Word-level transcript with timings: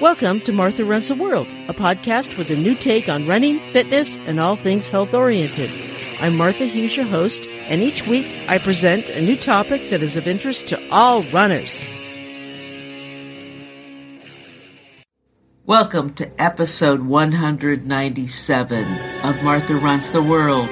Welcome 0.00 0.40
to 0.40 0.52
Martha 0.52 0.84
Runs 0.84 1.08
the 1.08 1.14
World, 1.14 1.46
a 1.68 1.72
podcast 1.72 2.36
with 2.36 2.50
a 2.50 2.54
new 2.54 2.74
take 2.74 3.08
on 3.08 3.26
running, 3.26 3.58
fitness, 3.58 4.14
and 4.26 4.38
all 4.38 4.54
things 4.54 4.90
health 4.90 5.14
oriented. 5.14 5.70
I'm 6.20 6.36
Martha 6.36 6.66
Hughes, 6.66 6.94
your 6.94 7.06
host, 7.06 7.46
and 7.46 7.80
each 7.80 8.06
week 8.06 8.26
I 8.46 8.58
present 8.58 9.08
a 9.08 9.22
new 9.22 9.38
topic 9.38 9.88
that 9.88 10.02
is 10.02 10.14
of 10.14 10.28
interest 10.28 10.68
to 10.68 10.90
all 10.90 11.22
runners. 11.22 11.82
Welcome 15.64 16.12
to 16.16 16.30
episode 16.42 17.00
197 17.00 18.84
of 19.24 19.42
Martha 19.42 19.76
Runs 19.76 20.10
the 20.10 20.22
World. 20.22 20.68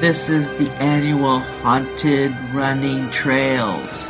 This 0.00 0.30
is 0.30 0.48
the 0.52 0.70
annual 0.80 1.40
Haunted 1.40 2.34
Running 2.54 3.10
Trails. 3.10 4.08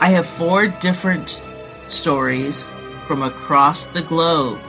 I 0.00 0.08
have 0.08 0.26
four 0.26 0.68
different 0.68 1.38
stories 1.88 2.66
from 3.10 3.24
across 3.24 3.86
the 3.86 4.02
globe 4.02 4.60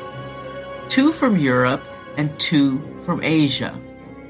two 0.89 1.11
from 1.11 1.37
Europe 1.37 1.83
and 2.17 2.27
two 2.39 2.81
from 3.05 3.23
Asia. 3.23 3.79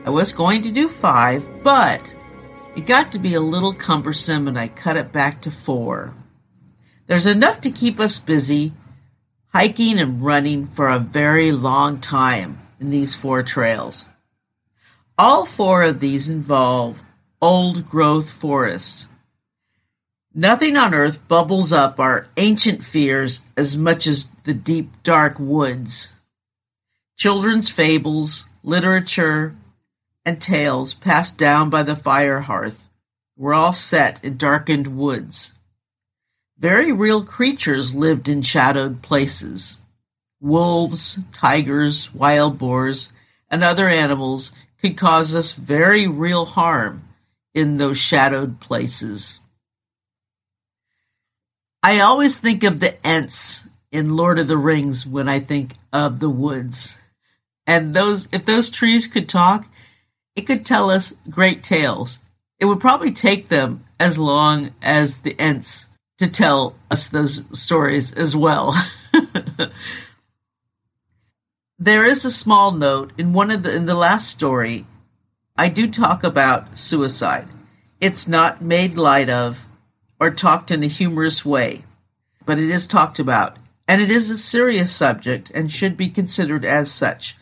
I 0.03 0.09
was 0.09 0.33
going 0.33 0.63
to 0.63 0.69
do 0.69 0.89
five, 0.89 1.47
but 1.63 2.13
it 2.75 2.85
got 2.85 3.13
to 3.13 3.19
be 3.19 3.35
a 3.35 3.39
little 3.39 3.71
cumbersome 3.71 4.49
and 4.49 4.59
I 4.59 4.67
cut 4.67 4.97
it 4.97 5.13
back 5.13 5.39
to 5.43 5.49
four. 5.49 6.13
There's 7.07 7.25
enough 7.25 7.61
to 7.61 7.71
keep 7.71 8.01
us 8.01 8.19
busy 8.19 8.73
hiking 9.53 9.97
and 9.97 10.21
running 10.21 10.67
for 10.67 10.89
a 10.89 10.99
very 10.99 11.53
long 11.53 12.01
time 12.01 12.59
in 12.81 12.89
these 12.89 13.15
four 13.15 13.43
trails. 13.43 14.09
All 15.17 15.45
four 15.45 15.83
of 15.83 16.01
these 16.01 16.27
involve 16.27 17.01
old 17.41 17.89
growth 17.89 18.29
forests 18.29 19.07
Nothing 20.33 20.77
on 20.77 20.93
earth 20.93 21.27
bubbles 21.27 21.73
up 21.73 21.99
our 21.99 22.27
ancient 22.37 22.85
fears 22.85 23.41
as 23.57 23.75
much 23.75 24.07
as 24.07 24.29
the 24.43 24.53
deep, 24.53 24.89
dark 25.03 25.37
woods. 25.37 26.13
Children's 27.17 27.67
fables, 27.67 28.45
literature, 28.63 29.53
and 30.25 30.41
tales 30.41 30.93
passed 30.93 31.37
down 31.37 31.69
by 31.69 31.83
the 31.83 31.97
fire 31.97 32.39
hearth 32.39 32.87
were 33.35 33.53
all 33.53 33.73
set 33.73 34.23
in 34.23 34.37
darkened 34.37 34.97
woods. 34.97 35.51
Very 36.57 36.93
real 36.93 37.25
creatures 37.25 37.93
lived 37.93 38.29
in 38.29 38.41
shadowed 38.41 39.01
places. 39.01 39.79
Wolves, 40.39 41.19
tigers, 41.33 42.13
wild 42.13 42.57
boars, 42.57 43.11
and 43.49 43.65
other 43.65 43.89
animals 43.89 44.53
could 44.79 44.95
cause 44.95 45.35
us 45.35 45.51
very 45.51 46.07
real 46.07 46.45
harm 46.45 47.03
in 47.53 47.75
those 47.75 47.97
shadowed 47.97 48.61
places. 48.61 49.40
I 51.83 51.99
always 51.99 52.37
think 52.37 52.63
of 52.63 52.79
the 52.79 52.95
Ents 53.05 53.67
in 53.91 54.15
Lord 54.15 54.37
of 54.37 54.47
the 54.47 54.57
Rings 54.57 55.07
when 55.07 55.27
I 55.27 55.39
think 55.39 55.73
of 55.91 56.19
the 56.19 56.29
woods. 56.29 56.97
And 57.65 57.93
those 57.93 58.27
if 58.31 58.45
those 58.45 58.69
trees 58.69 59.07
could 59.07 59.27
talk, 59.27 59.67
it 60.35 60.41
could 60.41 60.65
tell 60.65 60.91
us 60.91 61.13
great 61.29 61.63
tales. 61.63 62.19
It 62.59 62.65
would 62.65 62.79
probably 62.79 63.11
take 63.11 63.47
them 63.47 63.83
as 63.99 64.19
long 64.19 64.71
as 64.81 65.19
the 65.19 65.35
Ents 65.39 65.87
to 66.19 66.27
tell 66.27 66.75
us 66.91 67.07
those 67.07 67.43
stories 67.59 68.11
as 68.11 68.35
well. 68.35 68.75
there 71.79 72.05
is 72.05 72.23
a 72.23 72.31
small 72.31 72.71
note 72.71 73.11
in 73.17 73.33
one 73.33 73.49
of 73.49 73.63
the 73.63 73.73
in 73.73 73.87
the 73.87 73.95
last 73.95 74.27
story 74.27 74.85
I 75.57 75.69
do 75.69 75.89
talk 75.89 76.23
about 76.23 76.77
suicide. 76.77 77.47
It's 77.99 78.27
not 78.27 78.61
made 78.61 78.93
light 78.97 79.29
of 79.29 79.65
or 80.21 80.29
talked 80.29 80.69
in 80.69 80.83
a 80.83 80.87
humorous 80.87 81.43
way, 81.43 81.83
but 82.45 82.59
it 82.59 82.69
is 82.69 82.85
talked 82.85 83.17
about, 83.17 83.57
and 83.87 83.99
it 83.99 84.11
is 84.11 84.29
a 84.29 84.37
serious 84.37 84.95
subject 84.95 85.49
and 85.49 85.71
should 85.71 85.97
be 85.97 86.09
considered 86.09 86.63
as 86.63 86.91
such. 86.91 87.35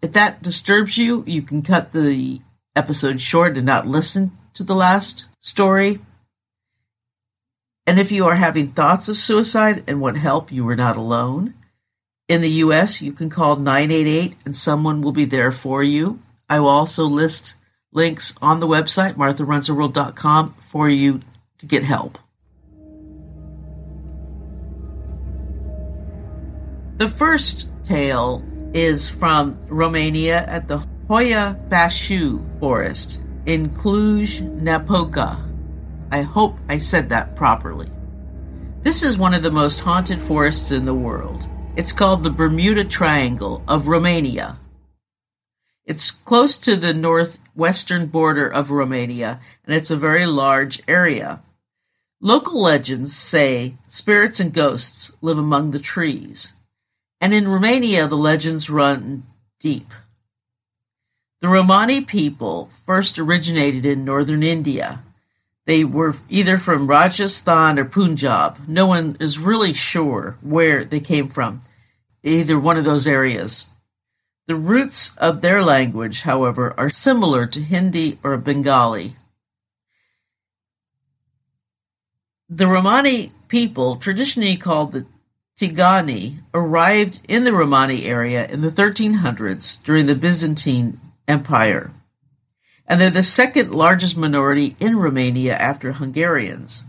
If 0.00 0.14
that 0.14 0.42
disturbs 0.42 0.96
you, 0.96 1.22
you 1.26 1.42
can 1.42 1.60
cut 1.60 1.92
the 1.92 2.40
episode 2.74 3.20
short 3.20 3.58
and 3.58 3.66
not 3.66 3.86
listen 3.86 4.32
to 4.54 4.64
the 4.64 4.74
last 4.74 5.26
story. 5.40 5.98
And 7.86 8.00
if 8.00 8.10
you 8.10 8.24
are 8.24 8.36
having 8.36 8.68
thoughts 8.68 9.10
of 9.10 9.18
suicide 9.18 9.84
and 9.86 10.00
want 10.00 10.16
help, 10.16 10.50
you 10.50 10.66
are 10.70 10.76
not 10.76 10.96
alone. 10.96 11.52
In 12.28 12.40
the 12.40 12.64
US, 12.64 13.02
you 13.02 13.12
can 13.12 13.28
call 13.28 13.56
988 13.56 14.36
and 14.46 14.56
someone 14.56 15.02
will 15.02 15.12
be 15.12 15.26
there 15.26 15.52
for 15.52 15.82
you. 15.82 16.18
I 16.48 16.60
will 16.60 16.68
also 16.68 17.04
list 17.04 17.56
links 17.92 18.34
on 18.40 18.60
the 18.60 18.66
website, 18.66 19.14
martharunstheworld.com, 19.14 20.54
for 20.60 20.88
you 20.88 21.20
to 21.60 21.66
get 21.66 21.82
help. 21.82 22.18
The 26.96 27.08
first 27.08 27.68
tale 27.84 28.44
is 28.74 29.08
from 29.08 29.58
Romania 29.68 30.44
at 30.46 30.68
the 30.68 30.78
Hoia 31.08 31.56
Baciu 31.68 32.44
Forest 32.60 33.20
in 33.46 33.70
Cluj-Napoca. 33.70 35.36
I 36.10 36.22
hope 36.22 36.58
I 36.68 36.78
said 36.78 37.08
that 37.08 37.36
properly. 37.36 37.90
This 38.82 39.02
is 39.02 39.18
one 39.18 39.34
of 39.34 39.42
the 39.42 39.50
most 39.50 39.80
haunted 39.80 40.20
forests 40.20 40.70
in 40.72 40.84
the 40.84 40.94
world. 40.94 41.48
It's 41.76 41.92
called 41.92 42.22
the 42.22 42.30
Bermuda 42.30 42.84
Triangle 42.84 43.62
of 43.68 43.88
Romania. 43.88 44.58
It's 45.84 46.10
close 46.10 46.56
to 46.58 46.76
the 46.76 46.94
northwestern 46.94 48.06
border 48.06 48.48
of 48.48 48.70
Romania, 48.70 49.40
and 49.66 49.74
it's 49.74 49.90
a 49.90 49.96
very 49.96 50.26
large 50.26 50.82
area. 50.88 51.42
Local 52.22 52.60
legends 52.60 53.16
say 53.16 53.76
spirits 53.88 54.40
and 54.40 54.52
ghosts 54.52 55.10
live 55.22 55.38
among 55.38 55.70
the 55.70 55.78
trees, 55.78 56.52
and 57.18 57.32
in 57.32 57.48
Romania 57.48 58.06
the 58.06 58.16
legends 58.16 58.68
run 58.68 59.22
deep. 59.58 59.90
The 61.40 61.48
Romani 61.48 62.02
people 62.02 62.68
first 62.84 63.18
originated 63.18 63.86
in 63.86 64.04
northern 64.04 64.42
India. 64.42 65.00
They 65.64 65.82
were 65.82 66.14
either 66.28 66.58
from 66.58 66.88
Rajasthan 66.88 67.78
or 67.78 67.86
Punjab. 67.86 68.68
No 68.68 68.84
one 68.84 69.16
is 69.18 69.38
really 69.38 69.72
sure 69.72 70.36
where 70.42 70.84
they 70.84 71.00
came 71.00 71.28
from, 71.28 71.62
either 72.22 72.58
one 72.58 72.76
of 72.76 72.84
those 72.84 73.06
areas. 73.06 73.64
The 74.46 74.56
roots 74.56 75.16
of 75.16 75.40
their 75.40 75.62
language, 75.62 76.20
however, 76.22 76.74
are 76.76 76.90
similar 76.90 77.46
to 77.46 77.62
Hindi 77.62 78.18
or 78.22 78.36
Bengali. 78.36 79.16
The 82.52 82.66
Romani 82.66 83.30
people, 83.46 83.94
traditionally 83.94 84.56
called 84.56 84.90
the 84.90 85.06
Tigani, 85.56 86.38
arrived 86.52 87.20
in 87.28 87.44
the 87.44 87.52
Romani 87.52 88.06
area 88.06 88.44
in 88.48 88.60
the 88.60 88.70
1300s 88.70 89.80
during 89.84 90.06
the 90.06 90.16
Byzantine 90.16 90.98
Empire, 91.28 91.92
and 92.88 93.00
they're 93.00 93.08
the 93.08 93.22
second 93.22 93.72
largest 93.72 94.16
minority 94.16 94.74
in 94.80 94.96
Romania 94.96 95.54
after 95.54 95.92
Hungarians. 95.92 96.84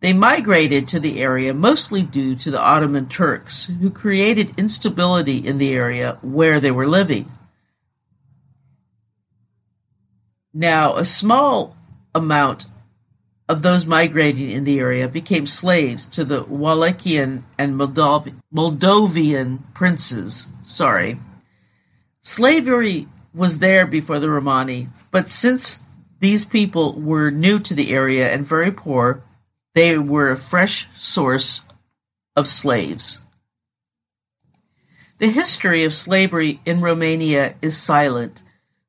They 0.00 0.12
migrated 0.12 0.86
to 0.88 1.00
the 1.00 1.22
area 1.22 1.54
mostly 1.54 2.02
due 2.02 2.36
to 2.36 2.50
the 2.50 2.60
Ottoman 2.60 3.08
Turks, 3.08 3.70
who 3.80 3.88
created 3.88 4.58
instability 4.58 5.38
in 5.38 5.56
the 5.56 5.72
area 5.72 6.18
where 6.20 6.60
they 6.60 6.70
were 6.70 6.86
living. 6.86 7.30
Now, 10.52 10.96
a 10.96 11.06
small 11.06 11.74
amount 12.14 12.66
of 13.50 13.62
those 13.62 13.84
migrating 13.84 14.48
in 14.48 14.62
the 14.62 14.78
area 14.78 15.08
became 15.08 15.44
slaves 15.44 16.06
to 16.06 16.24
the 16.24 16.44
Wallachian 16.44 17.42
and 17.58 17.74
Moldov- 17.74 18.32
Moldovan 18.54 19.58
princes. 19.74 20.50
Sorry. 20.62 21.18
Slavery 22.20 23.08
was 23.34 23.58
there 23.58 23.88
before 23.88 24.20
the 24.20 24.30
Romani, 24.30 24.88
but 25.10 25.32
since 25.32 25.82
these 26.20 26.44
people 26.44 26.92
were 26.92 27.32
new 27.32 27.58
to 27.58 27.74
the 27.74 27.90
area 27.92 28.32
and 28.32 28.46
very 28.46 28.70
poor, 28.70 29.24
they 29.74 29.98
were 29.98 30.30
a 30.30 30.36
fresh 30.36 30.88
source 30.96 31.64
of 32.36 32.46
slaves. 32.46 33.18
The 35.18 35.28
history 35.28 35.82
of 35.82 35.92
slavery 35.92 36.60
in 36.64 36.80
Romania 36.80 37.56
is 37.60 37.76
silent. 37.76 38.44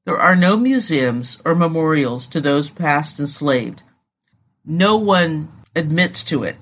There 0.05 0.19
are 0.19 0.35
no 0.35 0.55
museums 0.55 1.41
or 1.43 1.55
memorials 1.55 2.27
to 2.27 2.39
those 2.39 2.69
past 2.69 3.19
enslaved 3.19 3.81
no 4.65 4.97
one 4.97 5.51
admits 5.75 6.23
to 6.23 6.43
it. 6.43 6.57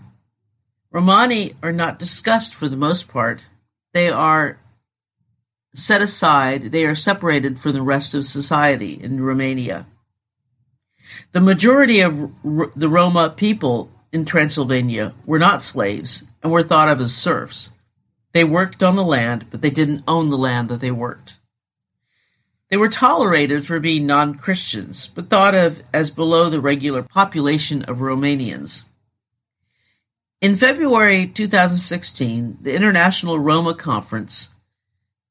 Romani 0.91 1.55
are 1.61 1.71
not 1.71 1.99
discussed 1.99 2.53
for 2.53 2.67
the 2.67 2.77
most 2.77 3.07
part. 3.07 3.41
They 3.93 4.09
are 4.09 4.59
set 5.73 6.01
aside, 6.01 6.71
they 6.71 6.85
are 6.85 6.95
separated 6.95 7.59
from 7.59 7.73
the 7.73 7.81
rest 7.81 8.13
of 8.13 8.25
society 8.25 8.99
in 9.01 9.21
Romania. 9.21 9.85
The 11.31 11.41
majority 11.41 12.01
of 12.01 12.31
R- 12.45 12.71
the 12.75 12.89
Roma 12.89 13.29
people 13.35 13.89
in 14.11 14.25
Transylvania 14.25 15.13
were 15.25 15.39
not 15.39 15.63
slaves 15.63 16.25
and 16.41 16.51
were 16.51 16.63
thought 16.63 16.89
of 16.89 17.01
as 17.01 17.15
serfs. 17.15 17.71
They 18.33 18.43
worked 18.43 18.83
on 18.83 18.95
the 18.95 19.03
land, 19.03 19.47
but 19.49 19.61
they 19.61 19.69
didn't 19.69 20.03
own 20.07 20.29
the 20.29 20.37
land 20.37 20.69
that 20.69 20.79
they 20.79 20.91
worked. 20.91 21.38
They 22.69 22.77
were 22.77 22.89
tolerated 22.89 23.65
for 23.65 23.79
being 23.79 24.05
non-Christians, 24.05 25.09
but 25.15 25.29
thought 25.29 25.55
of 25.55 25.81
as 25.91 26.11
below 26.11 26.49
the 26.49 26.61
regular 26.61 27.01
population 27.01 27.83
of 27.83 27.97
Romanians. 27.97 28.83
In 30.39 30.55
February 30.55 31.27
2016, 31.27 32.59
the 32.61 32.75
International 32.75 33.39
Roma 33.39 33.73
Conference, 33.73 34.49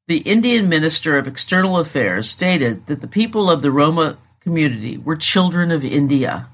the 0.09 0.19
Indian 0.19 0.69
Minister 0.69 1.17
of 1.17 1.29
External 1.29 1.79
Affairs 1.79 2.29
stated 2.29 2.87
that 2.87 3.01
the 3.01 3.07
people 3.07 3.51
of 3.51 3.63
the 3.63 3.71
Roma 3.71 4.19
community 4.41 4.99
were 4.99 5.17
children 5.17 5.71
of 5.71 5.85
India. 5.85 6.49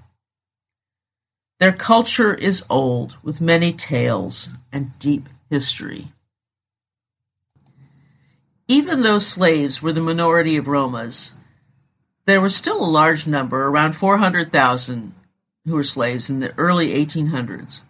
Their 1.61 1.73
culture 1.73 2.35
is 2.35 2.65
old, 2.69 3.17
with 3.23 3.41
many 3.41 3.73
tales 3.73 4.49
and 4.71 4.99
deep 4.99 5.29
history. 5.49 6.09
Even 8.67 9.03
though 9.03 9.19
slaves 9.19 9.83
were 9.83 9.93
the 9.93 10.01
minority 10.01 10.57
of 10.57 10.67
Romas, 10.67 11.35
there 12.25 12.41
was 12.41 12.57
still 12.57 12.83
a 12.83 12.87
large 12.87 13.27
number, 13.27 13.67
around 13.67 13.93
400,000, 13.95 15.15
who 15.67 15.75
were 15.75 15.85
slaves 15.85 16.31
in 16.31 16.41
the 16.41 16.57
early 16.59 16.89
1800s. 16.95 17.83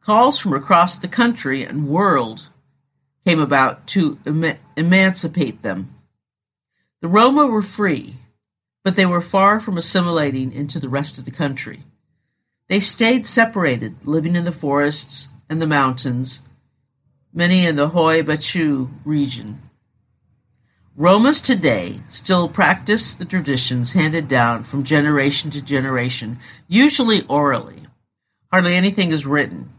Calls 0.00 0.38
from 0.38 0.52
across 0.52 0.96
the 0.96 1.08
country 1.08 1.64
and 1.64 1.88
world 1.88 2.48
came 3.24 3.40
about 3.40 3.86
to 3.88 4.18
em- 4.24 4.58
emancipate 4.76 5.62
them. 5.62 5.94
The 7.00 7.08
Roma 7.08 7.46
were 7.46 7.62
free, 7.62 8.14
but 8.84 8.94
they 8.94 9.06
were 9.06 9.20
far 9.20 9.58
from 9.58 9.76
assimilating 9.76 10.52
into 10.52 10.78
the 10.78 10.88
rest 10.88 11.18
of 11.18 11.24
the 11.24 11.30
country. 11.32 11.82
They 12.68 12.80
stayed 12.80 13.26
separated, 13.26 14.06
living 14.06 14.36
in 14.36 14.44
the 14.44 14.52
forests 14.52 15.28
and 15.48 15.60
the 15.60 15.66
mountains, 15.66 16.42
many 17.32 17.66
in 17.66 17.76
the 17.76 17.88
Hoi 17.88 18.22
Baciu 18.22 18.88
region. 19.04 19.60
Romas 20.98 21.42
today 21.42 22.00
still 22.08 22.50
practice 22.50 23.12
the 23.12 23.24
traditions 23.24 23.94
handed 23.94 24.28
down 24.28 24.64
from 24.64 24.84
generation 24.84 25.50
to 25.50 25.62
generation, 25.62 26.38
usually 26.68 27.22
orally. 27.28 27.86
Hardly 28.50 28.74
anything 28.74 29.10
is 29.10 29.24
written. 29.24 29.72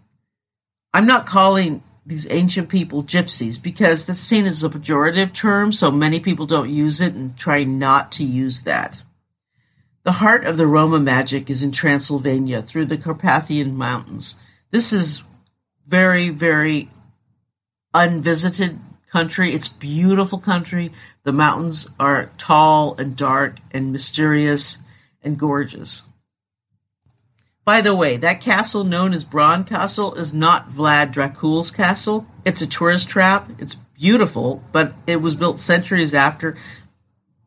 I'm 0.91 1.05
not 1.05 1.27
calling 1.27 1.83
these 2.03 2.29
ancient 2.31 2.67
people 2.67 3.03
gypsies 3.03 3.61
because 3.61 4.07
that's 4.07 4.19
seen 4.19 4.47
as 4.47 4.63
a 4.63 4.69
pejorative 4.69 5.33
term, 5.33 5.71
so 5.71 5.91
many 5.91 6.19
people 6.19 6.47
don't 6.47 6.73
use 6.73 6.99
it 6.99 7.13
and 7.13 7.37
try 7.37 7.63
not 7.63 8.11
to 8.13 8.23
use 8.23 8.63
that. 8.63 9.03
The 10.01 10.13
heart 10.13 10.45
of 10.45 10.57
the 10.57 10.67
Roma 10.67 10.99
magic 10.99 11.47
is 11.47 11.61
in 11.61 11.71
Transylvania 11.71 12.63
through 12.63 12.85
the 12.85 12.97
Carpathian 12.97 13.77
Mountains. 13.77 14.35
This 14.71 14.91
is 14.91 15.21
very, 15.85 16.29
very 16.29 16.89
unvisited 17.93 18.79
country. 19.13 19.53
It's 19.53 19.69
beautiful 19.69 20.39
country. 20.39 20.91
The 21.23 21.31
mountains 21.31 21.87
are 21.99 22.31
tall 22.39 22.95
and 22.97 23.15
dark 23.15 23.59
and 23.71 23.91
mysterious 23.91 24.79
and 25.21 25.37
gorgeous. 25.37 26.01
By 27.63 27.81
the 27.81 27.95
way, 27.95 28.17
that 28.17 28.41
castle 28.41 28.83
known 28.83 29.13
as 29.13 29.23
Bran 29.23 29.65
Castle 29.65 30.15
is 30.15 30.33
not 30.33 30.69
Vlad 30.69 31.11
Dracula's 31.11 31.69
castle. 31.69 32.25
It's 32.43 32.63
a 32.63 32.67
tourist 32.67 33.07
trap. 33.07 33.51
It's 33.59 33.75
beautiful, 33.75 34.63
but 34.71 34.95
it 35.05 35.21
was 35.21 35.35
built 35.35 35.59
centuries 35.59 36.15
after 36.15 36.57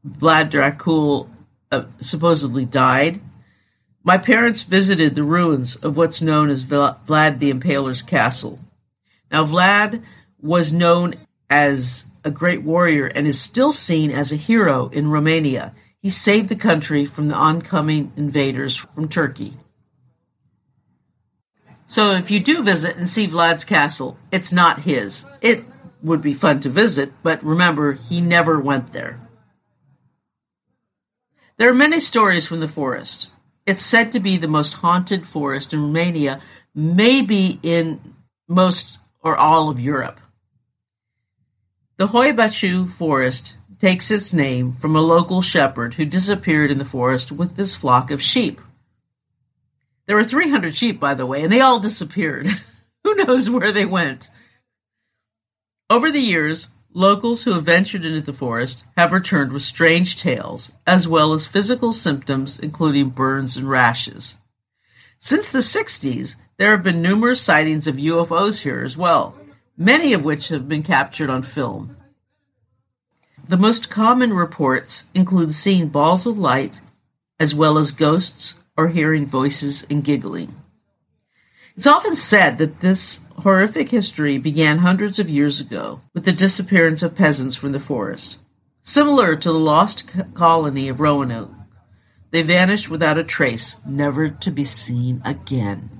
Vlad 0.09 0.51
Dracula 0.51 1.27
uh, 1.73 1.85
supposedly 2.01 2.65
died. 2.65 3.21
My 4.05 4.19
parents 4.19 4.63
visited 4.63 5.17
the 5.17 5.25
ruins 5.25 5.75
of 5.75 5.97
what's 5.97 6.23
known 6.23 6.49
as 6.49 6.65
Vlad 6.65 7.41
the 7.41 7.53
Impaler's 7.53 8.03
castle. 8.03 8.61
Now, 9.33 9.45
Vlad 9.45 10.05
was 10.41 10.73
known 10.73 11.17
as 11.48 12.06
a 12.25 12.31
great 12.31 12.62
warrior 12.62 13.06
and 13.06 13.26
is 13.26 13.40
still 13.40 13.72
seen 13.72 14.10
as 14.10 14.32
a 14.32 14.37
hero 14.37 14.88
in 14.88 15.10
Romania. 15.10 15.75
He 16.00 16.10
saved 16.10 16.48
the 16.48 16.56
country 16.56 17.04
from 17.04 17.28
the 17.28 17.34
oncoming 17.34 18.12
invaders 18.16 18.76
from 18.76 19.08
Turkey. 19.08 19.54
So 21.87 22.12
if 22.12 22.31
you 22.31 22.40
do 22.40 22.62
visit 22.62 22.96
and 22.96 23.08
see 23.08 23.26
Vlad's 23.26 23.64
castle, 23.64 24.19
it's 24.32 24.52
not 24.52 24.81
his. 24.81 25.25
It 25.40 25.64
would 26.02 26.20
be 26.20 26.34
fun 26.34 26.60
to 26.60 26.69
visit, 26.69 27.12
but 27.22 27.43
remember, 27.44 27.93
he 27.93 28.20
never 28.20 28.60
went 28.60 28.93
there. 28.93 29.20
There 31.58 31.70
are 31.70 31.75
many 31.75 32.00
stories 32.00 32.44
from 32.44 32.60
the 32.60 32.69
forest. 32.69 33.31
It's 33.64 33.82
said 33.82 34.12
to 34.12 34.20
be 34.20 34.37
the 34.37 34.48
most 34.48 34.75
haunted 34.75 35.26
forest 35.26 35.72
in 35.72 35.82
Romania, 35.82 36.40
maybe 36.75 37.58
in 37.62 38.14
most 38.46 38.98
or 39.22 39.37
all 39.37 39.70
of 39.70 39.81
Europe. 39.81 40.20
The 41.98 42.08
Hoi 42.08 42.32
Baciu 42.32 42.90
forest 42.90 43.56
takes 43.78 44.10
its 44.10 44.31
name 44.31 44.75
from 44.75 44.94
a 44.94 45.00
local 45.00 45.40
shepherd 45.40 45.94
who 45.94 46.04
disappeared 46.04 46.70
in 46.70 46.76
the 46.76 46.84
forest 46.84 47.32
with 47.32 47.56
his 47.56 47.75
flock 47.75 48.10
of 48.10 48.20
sheep. 48.20 48.60
There 50.04 50.16
were 50.16 50.25
300 50.25 50.75
sheep, 50.75 51.00
by 51.00 51.14
the 51.14 51.25
way, 51.25 51.43
and 51.43 51.50
they 51.50 51.60
all 51.60 51.81
disappeared. 51.81 52.48
Who 53.04 53.14
knows 53.14 53.48
where 53.48 53.72
they 53.72 53.87
went? 53.87 54.28
Over 55.88 56.10
the 56.10 56.20
years, 56.20 56.69
locals 56.93 57.44
who 57.44 57.52
have 57.54 57.64
ventured 57.64 58.04
into 58.04 58.20
the 58.20 58.32
forest 58.32 58.84
have 58.98 59.12
returned 59.12 59.52
with 59.52 59.62
strange 59.62 60.16
tales, 60.16 60.72
as 60.87 61.08
well 61.08 61.32
as 61.32 61.46
physical 61.46 61.93
symptoms, 61.94 62.58
including 62.58 63.08
burns 63.08 63.56
and 63.56 63.70
rashes. 63.70 64.37
Since 65.19 65.50
the 65.50 65.60
60s, 65.60 66.37
there 66.58 66.72
have 66.72 66.82
been 66.82 67.00
numerous 67.00 67.40
sightings 67.40 67.87
of 67.87 67.96
UFOs 67.96 68.62
here 68.62 68.82
as 68.84 68.96
well, 68.98 69.34
many 69.76 70.12
of 70.12 70.25
which 70.25 70.49
have 70.49 70.69
been 70.69 70.82
captured 70.82 71.31
on 71.31 71.43
film. 71.43 71.96
The 73.49 73.56
most 73.56 73.90
common 73.90 74.32
reports 74.32 75.05
include 75.14 75.55
seeing 75.55 75.88
balls 75.88 76.26
of 76.26 76.38
light, 76.38 76.81
as 77.38 77.55
well 77.55 77.78
as 77.78 77.90
ghosts, 77.90 78.55
or 78.76 78.88
hearing 78.88 79.26
voices 79.26 79.87
and 79.88 80.02
giggling. 80.02 80.55
It's 81.76 81.87
often 81.87 82.14
said 82.17 82.58
that 82.58 82.81
this 82.81 83.20
horrific 83.38 83.90
history 83.90 84.38
began 84.38 84.78
hundreds 84.78 85.19
of 85.19 85.28
years 85.28 85.61
ago 85.61 86.00
with 86.14 86.25
the 86.25 86.32
disappearance 86.32 87.02
of 87.02 87.14
peasants 87.14 87.55
from 87.55 87.72
the 87.72 87.81
forest. 87.81 88.38
Similar 88.82 89.37
to 89.37 89.52
the 89.52 89.58
lost 89.58 90.11
colony 90.34 90.88
of 90.88 91.00
Roanoke, 91.00 91.52
they 92.31 92.43
vanished 92.43 92.88
without 92.88 93.19
a 93.19 93.25
trace, 93.25 93.76
never 93.87 94.29
to 94.29 94.50
be 94.50 94.64
seen 94.64 95.20
again. 95.25 95.90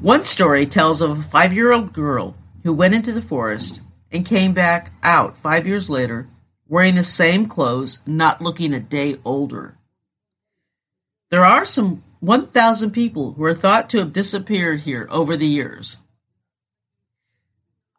One 0.00 0.24
story 0.24 0.66
tells 0.66 1.00
of 1.00 1.18
a 1.18 1.22
five 1.22 1.52
year 1.52 1.72
old 1.72 1.92
girl 1.92 2.34
who 2.66 2.72
went 2.72 2.94
into 2.94 3.12
the 3.12 3.22
forest 3.22 3.80
and 4.10 4.26
came 4.26 4.52
back 4.52 4.92
out 5.02 5.38
five 5.38 5.68
years 5.68 5.88
later 5.88 6.28
wearing 6.66 6.96
the 6.96 7.04
same 7.04 7.46
clothes, 7.46 8.00
not 8.06 8.42
looking 8.42 8.74
a 8.74 8.80
day 8.80 9.16
older. 9.24 9.78
There 11.30 11.44
are 11.44 11.64
some 11.64 12.02
1,000 12.18 12.90
people 12.90 13.34
who 13.34 13.44
are 13.44 13.54
thought 13.54 13.90
to 13.90 13.98
have 13.98 14.12
disappeared 14.12 14.80
here 14.80 15.06
over 15.10 15.36
the 15.36 15.46
years. 15.46 15.98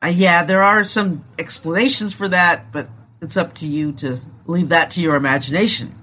Uh, 0.04 0.08
yeah, 0.08 0.44
there 0.44 0.64
are 0.64 0.84
some 0.84 1.24
explanations 1.40 2.14
for 2.14 2.28
that, 2.28 2.72
but 2.74 2.90
it's 3.22 3.38
up 3.38 3.54
to 3.54 3.66
you 3.66 3.94
to 3.94 4.20
leave 4.48 4.68
that 4.70 4.92
to 4.92 5.02
your 5.02 5.16
imagination. 5.16 5.96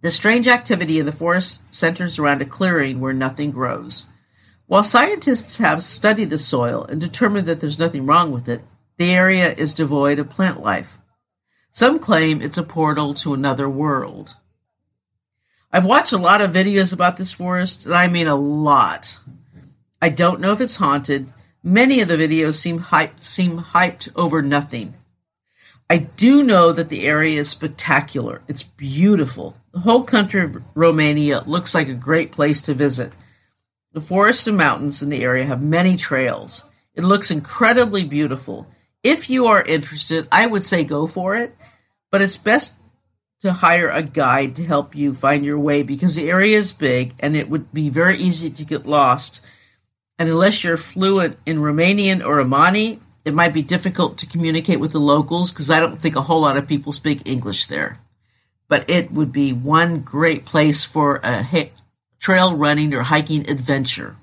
The 0.00 0.10
strange 0.10 0.48
activity 0.48 0.98
in 0.98 1.06
the 1.06 1.12
forest 1.12 1.62
centers 1.72 2.18
around 2.18 2.42
a 2.42 2.44
clearing 2.44 2.98
where 2.98 3.12
nothing 3.12 3.52
grows. 3.52 4.06
While 4.66 4.82
scientists 4.82 5.58
have 5.58 5.84
studied 5.84 6.30
the 6.30 6.38
soil 6.38 6.84
and 6.84 7.00
determined 7.00 7.46
that 7.46 7.60
there's 7.60 7.78
nothing 7.78 8.04
wrong 8.04 8.32
with 8.32 8.48
it, 8.48 8.62
the 8.96 9.12
area 9.12 9.52
is 9.52 9.74
devoid 9.74 10.18
of 10.18 10.30
plant 10.30 10.60
life. 10.60 10.98
Some 11.70 11.98
claim 11.98 12.42
it's 12.42 12.58
a 12.58 12.62
portal 12.62 13.14
to 13.14 13.34
another 13.34 13.68
world. 13.68 14.34
I've 15.72 15.84
watched 15.84 16.12
a 16.12 16.18
lot 16.18 16.40
of 16.40 16.52
videos 16.52 16.92
about 16.92 17.16
this 17.16 17.30
forest, 17.30 17.86
and 17.86 17.94
I 17.94 18.08
mean 18.08 18.26
a 18.26 18.34
lot. 18.34 19.18
I 20.02 20.08
don't 20.08 20.40
know 20.40 20.52
if 20.52 20.60
it's 20.60 20.76
haunted. 20.76 21.32
Many 21.62 22.00
of 22.00 22.08
the 22.08 22.16
videos 22.16 22.54
seem 22.54 22.80
hyped, 22.80 23.22
seem 23.22 23.58
hyped 23.58 24.08
over 24.16 24.42
nothing. 24.42 24.94
I 25.88 25.98
do 25.98 26.42
know 26.42 26.72
that 26.72 26.88
the 26.88 27.06
area 27.06 27.38
is 27.38 27.50
spectacular. 27.50 28.42
It's 28.48 28.64
beautiful. 28.64 29.56
The 29.72 29.80
whole 29.80 30.02
country 30.02 30.42
of 30.42 30.62
Romania 30.74 31.42
looks 31.46 31.74
like 31.74 31.88
a 31.88 31.94
great 31.94 32.32
place 32.32 32.62
to 32.62 32.74
visit. 32.74 33.12
The 33.96 34.02
forests 34.02 34.46
and 34.46 34.58
mountains 34.58 35.02
in 35.02 35.08
the 35.08 35.22
area 35.22 35.46
have 35.46 35.62
many 35.62 35.96
trails. 35.96 36.66
It 36.94 37.02
looks 37.02 37.30
incredibly 37.30 38.04
beautiful. 38.04 38.66
If 39.02 39.30
you 39.30 39.46
are 39.46 39.62
interested, 39.62 40.28
I 40.30 40.46
would 40.46 40.66
say 40.66 40.84
go 40.84 41.06
for 41.06 41.34
it, 41.34 41.56
but 42.12 42.20
it's 42.20 42.36
best 42.36 42.74
to 43.40 43.54
hire 43.54 43.88
a 43.88 44.02
guide 44.02 44.54
to 44.56 44.66
help 44.66 44.94
you 44.94 45.14
find 45.14 45.46
your 45.46 45.58
way 45.58 45.82
because 45.82 46.14
the 46.14 46.28
area 46.28 46.58
is 46.58 46.72
big 46.72 47.14
and 47.20 47.34
it 47.34 47.48
would 47.48 47.72
be 47.72 47.88
very 47.88 48.18
easy 48.18 48.50
to 48.50 48.66
get 48.66 48.84
lost. 48.84 49.40
And 50.18 50.28
unless 50.28 50.62
you're 50.62 50.76
fluent 50.76 51.38
in 51.46 51.60
Romanian 51.60 52.22
or 52.22 52.36
Romani, 52.36 53.00
it 53.24 53.32
might 53.32 53.54
be 53.54 53.62
difficult 53.62 54.18
to 54.18 54.26
communicate 54.26 54.78
with 54.78 54.92
the 54.92 55.00
locals 55.00 55.52
because 55.52 55.70
I 55.70 55.80
don't 55.80 56.02
think 56.02 56.16
a 56.16 56.28
whole 56.28 56.42
lot 56.42 56.58
of 56.58 56.68
people 56.68 56.92
speak 56.92 57.26
English 57.26 57.68
there. 57.68 57.98
But 58.68 58.90
it 58.90 59.10
would 59.10 59.32
be 59.32 59.54
one 59.54 60.00
great 60.00 60.44
place 60.44 60.84
for 60.84 61.16
a 61.22 61.42
trail 62.26 62.56
running 62.56 62.92
or 62.92 63.02
hiking 63.02 63.48
adventure. 63.48 64.16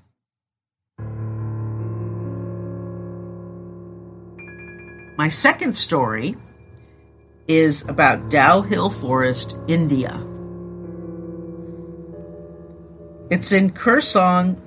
My 5.18 5.30
second 5.30 5.74
story 5.74 6.36
is 7.48 7.88
about 7.88 8.30
Dow 8.30 8.60
Hill 8.60 8.90
Forest, 8.90 9.58
India. 9.70 10.20
It's 13.30 13.54
in 13.54 13.72
Kurseong 13.72 14.60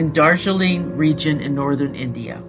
in 0.00 0.12
Darjeeling 0.12 0.96
region 0.96 1.40
in 1.40 1.54
northern 1.54 1.94
India. 1.94 2.42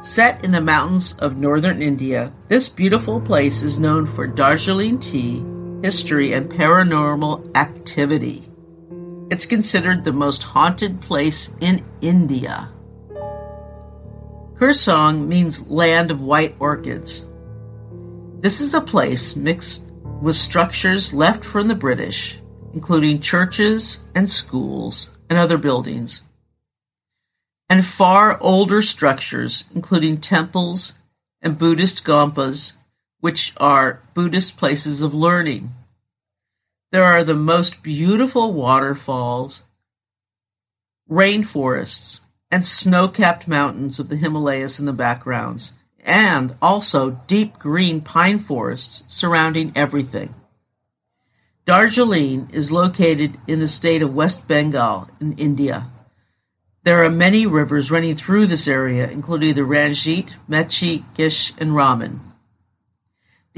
Set 0.00 0.44
in 0.44 0.50
the 0.50 0.60
mountains 0.60 1.16
of 1.18 1.36
northern 1.36 1.80
India, 1.80 2.32
this 2.48 2.68
beautiful 2.68 3.20
place 3.20 3.62
is 3.62 3.78
known 3.78 4.04
for 4.04 4.26
Darjeeling 4.26 4.98
tea, 4.98 5.44
history, 5.80 6.32
and 6.32 6.50
paranormal 6.50 7.56
activity. 7.56 8.47
It's 9.30 9.44
considered 9.44 10.04
the 10.04 10.12
most 10.12 10.42
haunted 10.42 11.02
place 11.02 11.52
in 11.60 11.84
India. 12.00 12.70
Kurseong 14.54 15.28
means 15.28 15.68
land 15.68 16.10
of 16.10 16.22
white 16.22 16.56
orchids. 16.58 17.26
This 18.40 18.62
is 18.62 18.72
a 18.72 18.80
place 18.80 19.36
mixed 19.36 19.84
with 20.22 20.34
structures 20.34 21.12
left 21.12 21.44
from 21.44 21.68
the 21.68 21.74
British, 21.74 22.38
including 22.72 23.20
churches 23.20 24.00
and 24.14 24.30
schools 24.30 25.10
and 25.28 25.38
other 25.38 25.58
buildings, 25.58 26.22
and 27.68 27.84
far 27.84 28.38
older 28.40 28.80
structures, 28.80 29.66
including 29.74 30.20
temples 30.20 30.94
and 31.42 31.58
Buddhist 31.58 32.02
gompas, 32.02 32.72
which 33.20 33.52
are 33.58 34.00
Buddhist 34.14 34.56
places 34.56 35.02
of 35.02 35.12
learning. 35.12 35.74
There 36.90 37.04
are 37.04 37.22
the 37.22 37.34
most 37.34 37.82
beautiful 37.82 38.52
waterfalls, 38.54 39.64
rainforests, 41.10 42.20
and 42.50 42.64
snow-capped 42.64 43.46
mountains 43.46 44.00
of 44.00 44.08
the 44.08 44.16
Himalayas 44.16 44.78
in 44.78 44.86
the 44.86 44.94
backgrounds, 44.94 45.74
and 46.02 46.56
also 46.62 47.20
deep 47.26 47.58
green 47.58 48.00
pine 48.00 48.38
forests 48.38 49.04
surrounding 49.06 49.70
everything. 49.74 50.34
Darjeeling 51.66 52.48
is 52.54 52.72
located 52.72 53.36
in 53.46 53.58
the 53.58 53.68
state 53.68 54.00
of 54.00 54.14
West 54.14 54.48
Bengal 54.48 55.10
in 55.20 55.34
India. 55.34 55.90
There 56.84 57.04
are 57.04 57.10
many 57.10 57.46
rivers 57.46 57.90
running 57.90 58.16
through 58.16 58.46
this 58.46 58.66
area, 58.66 59.06
including 59.10 59.52
the 59.52 59.64
Ranjit, 59.66 60.36
Mechi, 60.48 61.04
Gish, 61.12 61.52
and 61.58 61.74
Raman. 61.74 62.27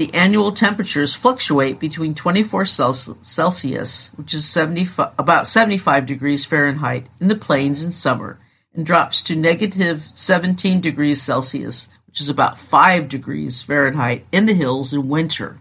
The 0.01 0.15
annual 0.15 0.51
temperatures 0.51 1.13
fluctuate 1.13 1.79
between 1.79 2.15
24 2.15 2.65
Celsius, 2.65 4.11
which 4.15 4.33
is 4.33 4.49
75, 4.49 5.13
about 5.19 5.45
75 5.45 6.07
degrees 6.07 6.43
Fahrenheit, 6.43 7.05
in 7.19 7.27
the 7.27 7.35
plains 7.35 7.83
in 7.83 7.91
summer, 7.91 8.39
and 8.73 8.83
drops 8.83 9.21
to 9.21 9.35
negative 9.35 10.07
17 10.15 10.81
degrees 10.81 11.21
Celsius, 11.21 11.87
which 12.07 12.19
is 12.19 12.29
about 12.29 12.57
5 12.57 13.09
degrees 13.09 13.61
Fahrenheit, 13.61 14.25
in 14.31 14.47
the 14.47 14.55
hills 14.55 14.91
in 14.91 15.07
winter. 15.07 15.59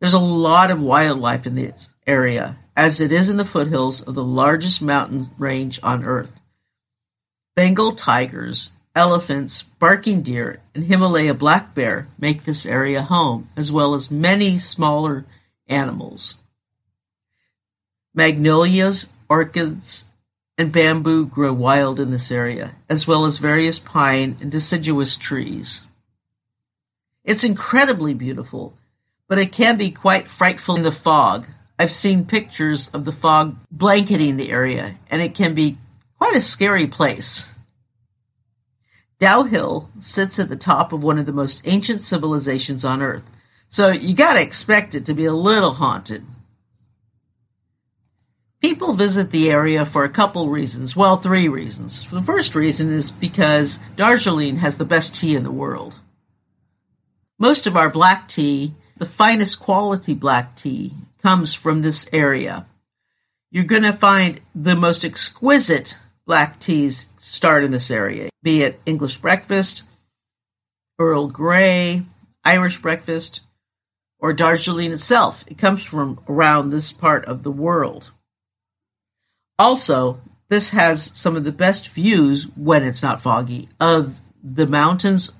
There's 0.00 0.14
a 0.14 0.18
lot 0.18 0.70
of 0.70 0.80
wildlife 0.80 1.46
in 1.46 1.56
this 1.56 1.90
area, 2.06 2.56
as 2.74 2.98
it 2.98 3.12
is 3.12 3.28
in 3.28 3.36
the 3.36 3.44
foothills 3.44 4.00
of 4.00 4.14
the 4.14 4.24
largest 4.24 4.80
mountain 4.80 5.28
range 5.36 5.78
on 5.82 6.02
Earth. 6.02 6.40
Bengal 7.54 7.92
tigers, 7.92 8.72
elephants, 8.94 9.62
barking 9.62 10.22
deer, 10.22 10.60
and 10.74 10.84
Himalaya 10.84 11.34
black 11.34 11.74
bear 11.74 12.08
make 12.18 12.44
this 12.44 12.66
area 12.66 13.02
home, 13.02 13.48
as 13.56 13.70
well 13.70 13.94
as 13.94 14.10
many 14.10 14.58
smaller 14.58 15.24
animals. 15.68 16.36
Magnolias, 18.14 19.08
orchids, 19.28 20.06
and 20.58 20.72
bamboo 20.72 21.24
grow 21.26 21.52
wild 21.52 22.00
in 22.00 22.10
this 22.10 22.30
area, 22.30 22.72
as 22.88 23.06
well 23.06 23.24
as 23.24 23.38
various 23.38 23.78
pine 23.78 24.36
and 24.40 24.50
deciduous 24.50 25.16
trees. 25.16 25.86
It's 27.24 27.44
incredibly 27.44 28.14
beautiful, 28.14 28.74
but 29.28 29.38
it 29.38 29.52
can 29.52 29.76
be 29.76 29.90
quite 29.90 30.26
frightful 30.26 30.76
in 30.76 30.82
the 30.82 30.92
fog. 30.92 31.46
I've 31.78 31.92
seen 31.92 32.26
pictures 32.26 32.88
of 32.88 33.04
the 33.04 33.12
fog 33.12 33.56
blanketing 33.70 34.36
the 34.36 34.50
area, 34.50 34.96
and 35.10 35.22
it 35.22 35.34
can 35.34 35.54
be 35.54 35.78
quite 36.18 36.36
a 36.36 36.40
scary 36.40 36.86
place. 36.86 37.49
Dow 39.20 39.42
Hill 39.42 39.90
sits 40.00 40.38
at 40.38 40.48
the 40.48 40.56
top 40.56 40.94
of 40.94 41.04
one 41.04 41.18
of 41.18 41.26
the 41.26 41.32
most 41.32 41.60
ancient 41.66 42.00
civilizations 42.00 42.86
on 42.86 43.02
Earth, 43.02 43.24
so 43.68 43.88
you 43.88 44.14
gotta 44.14 44.40
expect 44.40 44.94
it 44.94 45.04
to 45.06 45.14
be 45.14 45.26
a 45.26 45.32
little 45.32 45.72
haunted. 45.72 46.24
People 48.62 48.94
visit 48.94 49.30
the 49.30 49.50
area 49.50 49.84
for 49.84 50.04
a 50.04 50.08
couple 50.08 50.48
reasons. 50.48 50.96
Well, 50.96 51.16
three 51.16 51.48
reasons. 51.48 52.08
The 52.10 52.22
first 52.22 52.54
reason 52.54 52.92
is 52.92 53.10
because 53.10 53.78
Darjeeling 53.94 54.56
has 54.56 54.78
the 54.78 54.84
best 54.86 55.14
tea 55.14 55.36
in 55.36 55.44
the 55.44 55.52
world. 55.52 55.98
Most 57.38 57.66
of 57.66 57.76
our 57.76 57.90
black 57.90 58.26
tea, 58.26 58.74
the 58.96 59.06
finest 59.06 59.60
quality 59.60 60.14
black 60.14 60.56
tea, 60.56 60.94
comes 61.22 61.52
from 61.54 61.82
this 61.82 62.08
area. 62.12 62.66
You're 63.50 63.64
going 63.64 63.82
to 63.82 63.92
find 63.92 64.40
the 64.54 64.76
most 64.76 65.04
exquisite 65.04 65.96
black 66.26 66.58
teas 66.58 67.08
start 67.18 67.64
in 67.64 67.70
this 67.70 67.90
area, 67.90 68.30
be 68.42 68.62
it 68.62 68.80
English 68.86 69.18
breakfast, 69.18 69.82
Earl 70.98 71.28
Grey, 71.28 72.02
Irish 72.44 72.78
breakfast, 72.78 73.42
or 74.18 74.32
Darjeeling 74.32 74.92
itself. 74.92 75.44
It 75.46 75.58
comes 75.58 75.82
from 75.82 76.20
around 76.28 76.70
this 76.70 76.92
part 76.92 77.24
of 77.24 77.42
the 77.42 77.50
world. 77.50 78.12
Also, 79.58 80.20
this 80.48 80.70
has 80.70 81.12
some 81.14 81.36
of 81.36 81.44
the 81.44 81.52
best 81.52 81.88
views 81.88 82.44
when 82.56 82.84
it's 82.84 83.02
not 83.02 83.20
foggy 83.20 83.68
of 83.78 84.20
the 84.42 84.66
mountains 84.66 85.32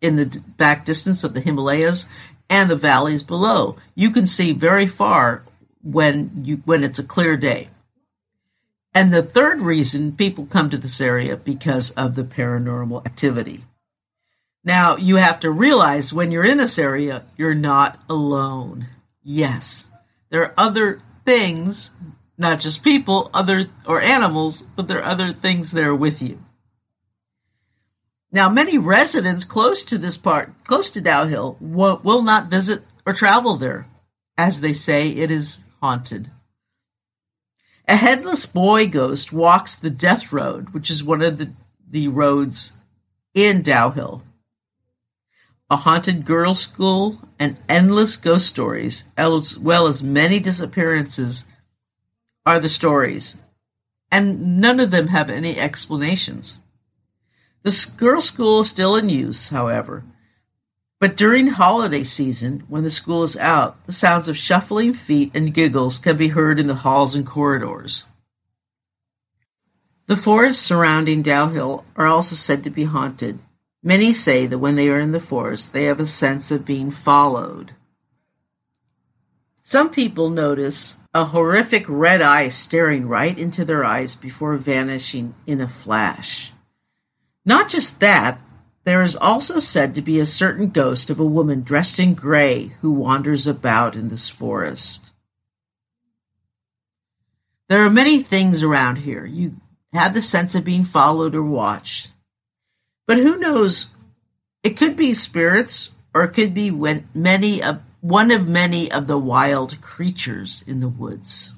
in 0.00 0.16
the 0.16 0.42
back 0.56 0.84
distance 0.84 1.24
of 1.24 1.34
the 1.34 1.40
Himalayas 1.40 2.06
and 2.48 2.68
the 2.68 2.76
valleys 2.76 3.22
below. 3.22 3.76
You 3.94 4.10
can 4.10 4.26
see 4.26 4.52
very 4.52 4.86
far 4.86 5.44
when 5.82 6.44
you 6.44 6.56
when 6.64 6.84
it's 6.84 6.98
a 6.98 7.04
clear 7.04 7.36
day. 7.36 7.68
And 8.94 9.12
the 9.12 9.22
third 9.22 9.60
reason 9.60 10.12
people 10.12 10.46
come 10.46 10.68
to 10.70 10.78
this 10.78 11.00
area 11.00 11.36
because 11.36 11.90
of 11.92 12.14
the 12.14 12.24
paranormal 12.24 13.06
activity. 13.06 13.64
Now, 14.64 14.96
you 14.96 15.16
have 15.16 15.40
to 15.40 15.50
realize 15.50 16.12
when 16.12 16.30
you're 16.30 16.44
in 16.44 16.58
this 16.58 16.78
area, 16.78 17.24
you're 17.36 17.54
not 17.54 17.98
alone. 18.10 18.88
Yes, 19.22 19.88
there 20.28 20.42
are 20.42 20.54
other 20.56 21.00
things, 21.24 21.92
not 22.36 22.60
just 22.60 22.82
people, 22.82 23.30
other 23.32 23.66
or 23.86 24.00
animals, 24.00 24.62
but 24.62 24.88
there 24.88 24.98
are 24.98 25.10
other 25.10 25.32
things 25.32 25.72
that 25.72 25.84
are 25.84 25.94
with 25.94 26.20
you. 26.20 26.38
Now, 28.32 28.48
many 28.48 28.78
residents 28.78 29.44
close 29.44 29.82
to 29.84 29.98
this 29.98 30.16
part, 30.16 30.52
close 30.64 30.90
to 30.90 31.00
Dow 31.00 31.26
Hill, 31.26 31.56
will, 31.60 32.00
will 32.04 32.22
not 32.22 32.50
visit 32.50 32.82
or 33.06 33.12
travel 33.12 33.56
there, 33.56 33.86
as 34.36 34.60
they 34.60 34.72
say 34.72 35.08
it 35.10 35.30
is 35.30 35.64
haunted. 35.80 36.30
A 37.90 37.96
headless 37.96 38.46
boy 38.46 38.86
ghost 38.86 39.32
walks 39.32 39.74
the 39.74 39.90
Death 39.90 40.32
Road, 40.32 40.70
which 40.70 40.90
is 40.92 41.02
one 41.02 41.22
of 41.22 41.38
the, 41.38 41.50
the 41.90 42.06
roads 42.06 42.74
in 43.34 43.62
Dow 43.62 43.90
Hill. 43.90 44.22
A 45.68 45.74
haunted 45.74 46.24
girls' 46.24 46.60
school 46.60 47.20
and 47.36 47.58
endless 47.68 48.16
ghost 48.16 48.46
stories, 48.46 49.06
as 49.16 49.58
well 49.58 49.88
as 49.88 50.04
many 50.04 50.38
disappearances, 50.38 51.46
are 52.46 52.60
the 52.60 52.68
stories, 52.68 53.38
and 54.12 54.60
none 54.60 54.78
of 54.78 54.92
them 54.92 55.08
have 55.08 55.28
any 55.28 55.58
explanations. 55.58 56.60
The 57.64 57.90
girls' 57.96 58.26
school 58.26 58.60
is 58.60 58.68
still 58.68 58.94
in 58.94 59.08
use, 59.08 59.48
however, 59.48 60.04
but 61.00 61.16
during 61.16 61.46
holiday 61.46 62.04
season, 62.04 62.62
when 62.68 62.84
the 62.84 62.90
school 62.90 63.22
is 63.22 63.36
out, 63.38 63.84
the 63.86 63.92
sounds 63.92 64.28
of 64.28 64.36
shuffling 64.36 64.92
feet 64.92 65.30
and 65.34 65.54
giggles 65.54 65.98
can 65.98 66.18
be 66.18 66.28
heard 66.28 66.60
in 66.60 66.66
the 66.66 66.74
halls 66.74 67.14
and 67.14 67.26
corridors. 67.26 68.04
The 70.06 70.16
forests 70.16 70.62
surrounding 70.62 71.22
Dow 71.22 71.48
Hill 71.48 71.86
are 71.96 72.06
also 72.06 72.36
said 72.36 72.64
to 72.64 72.70
be 72.70 72.84
haunted. 72.84 73.38
Many 73.82 74.12
say 74.12 74.46
that 74.46 74.58
when 74.58 74.74
they 74.74 74.90
are 74.90 75.00
in 75.00 75.12
the 75.12 75.20
forest, 75.20 75.72
they 75.72 75.84
have 75.84 76.00
a 76.00 76.06
sense 76.06 76.50
of 76.50 76.66
being 76.66 76.90
followed. 76.90 77.72
Some 79.62 79.88
people 79.88 80.28
notice 80.28 80.98
a 81.14 81.26
horrific 81.26 81.84
red 81.88 82.20
eye 82.20 82.48
staring 82.48 83.08
right 83.08 83.38
into 83.38 83.64
their 83.64 83.84
eyes 83.84 84.16
before 84.16 84.56
vanishing 84.56 85.34
in 85.46 85.62
a 85.62 85.68
flash. 85.68 86.52
Not 87.46 87.70
just 87.70 88.00
that, 88.00 88.38
there 88.84 89.02
is 89.02 89.16
also 89.16 89.60
said 89.60 89.94
to 89.94 90.02
be 90.02 90.18
a 90.18 90.26
certain 90.26 90.70
ghost 90.70 91.10
of 91.10 91.20
a 91.20 91.24
woman 91.24 91.62
dressed 91.62 91.98
in 91.98 92.14
gray 92.14 92.70
who 92.80 92.90
wanders 92.90 93.46
about 93.46 93.94
in 93.94 94.08
this 94.08 94.28
forest. 94.28 95.12
There 97.68 97.84
are 97.84 97.90
many 97.90 98.22
things 98.22 98.62
around 98.62 98.96
here. 98.96 99.24
You 99.24 99.56
have 99.92 100.14
the 100.14 100.22
sense 100.22 100.54
of 100.54 100.64
being 100.64 100.84
followed 100.84 101.34
or 101.34 101.42
watched. 101.42 102.10
But 103.06 103.18
who 103.18 103.36
knows? 103.36 103.88
It 104.62 104.76
could 104.76 104.96
be 104.96 105.14
spirits, 105.14 105.90
or 106.14 106.24
it 106.24 106.30
could 106.30 106.54
be 106.54 106.70
many 106.70 107.62
of, 107.62 107.80
one 108.00 108.30
of 108.30 108.48
many 108.48 108.90
of 108.90 109.06
the 109.06 109.18
wild 109.18 109.80
creatures 109.80 110.64
in 110.66 110.80
the 110.80 110.88
woods. 110.88 111.52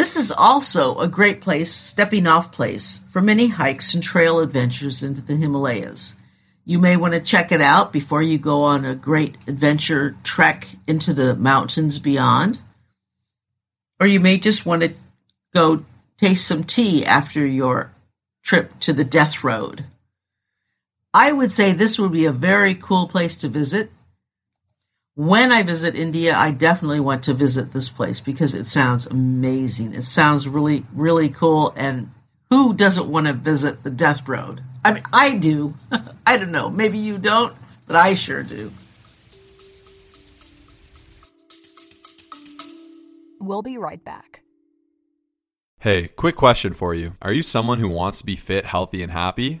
This 0.00 0.16
is 0.16 0.32
also 0.32 0.98
a 0.98 1.06
great 1.06 1.42
place, 1.42 1.70
stepping 1.70 2.26
off 2.26 2.52
place, 2.52 3.00
for 3.10 3.20
many 3.20 3.48
hikes 3.48 3.92
and 3.92 4.02
trail 4.02 4.38
adventures 4.38 5.02
into 5.02 5.20
the 5.20 5.36
Himalayas. 5.36 6.16
You 6.64 6.78
may 6.78 6.96
want 6.96 7.12
to 7.12 7.20
check 7.20 7.52
it 7.52 7.60
out 7.60 7.92
before 7.92 8.22
you 8.22 8.38
go 8.38 8.62
on 8.62 8.86
a 8.86 8.94
great 8.94 9.36
adventure 9.46 10.16
trek 10.22 10.68
into 10.86 11.12
the 11.12 11.36
mountains 11.36 11.98
beyond. 11.98 12.60
Or 14.00 14.06
you 14.06 14.20
may 14.20 14.38
just 14.38 14.64
want 14.64 14.80
to 14.80 14.94
go 15.52 15.84
taste 16.16 16.46
some 16.46 16.64
tea 16.64 17.04
after 17.04 17.44
your 17.44 17.92
trip 18.42 18.80
to 18.80 18.94
the 18.94 19.04
death 19.04 19.44
road. 19.44 19.84
I 21.12 21.30
would 21.30 21.52
say 21.52 21.72
this 21.72 21.98
would 21.98 22.12
be 22.12 22.24
a 22.24 22.32
very 22.32 22.74
cool 22.74 23.06
place 23.06 23.36
to 23.36 23.48
visit. 23.48 23.92
When 25.16 25.50
I 25.50 25.62
visit 25.62 25.96
India, 25.96 26.36
I 26.36 26.52
definitely 26.52 27.00
want 27.00 27.24
to 27.24 27.34
visit 27.34 27.72
this 27.72 27.88
place 27.88 28.20
because 28.20 28.54
it 28.54 28.64
sounds 28.64 29.06
amazing. 29.06 29.92
It 29.92 30.04
sounds 30.04 30.46
really, 30.46 30.84
really 30.92 31.28
cool. 31.28 31.74
And 31.76 32.12
who 32.48 32.74
doesn't 32.74 33.08
want 33.08 33.26
to 33.26 33.32
visit 33.32 33.82
the 33.82 33.90
death 33.90 34.28
road? 34.28 34.62
I 34.84 34.92
mean, 34.92 35.02
I 35.12 35.34
do. 35.34 35.74
I 36.26 36.36
don't 36.36 36.52
know. 36.52 36.70
Maybe 36.70 36.98
you 36.98 37.18
don't, 37.18 37.56
but 37.86 37.96
I 37.96 38.14
sure 38.14 38.44
do. 38.44 38.72
We'll 43.40 43.62
be 43.62 43.78
right 43.78 44.02
back. 44.04 44.42
Hey, 45.80 46.08
quick 46.08 46.36
question 46.36 46.72
for 46.72 46.94
you. 46.94 47.16
Are 47.20 47.32
you 47.32 47.42
someone 47.42 47.78
who 47.78 47.88
wants 47.88 48.18
to 48.18 48.26
be 48.26 48.36
fit, 48.36 48.66
healthy, 48.66 49.02
and 49.02 49.10
happy? 49.10 49.60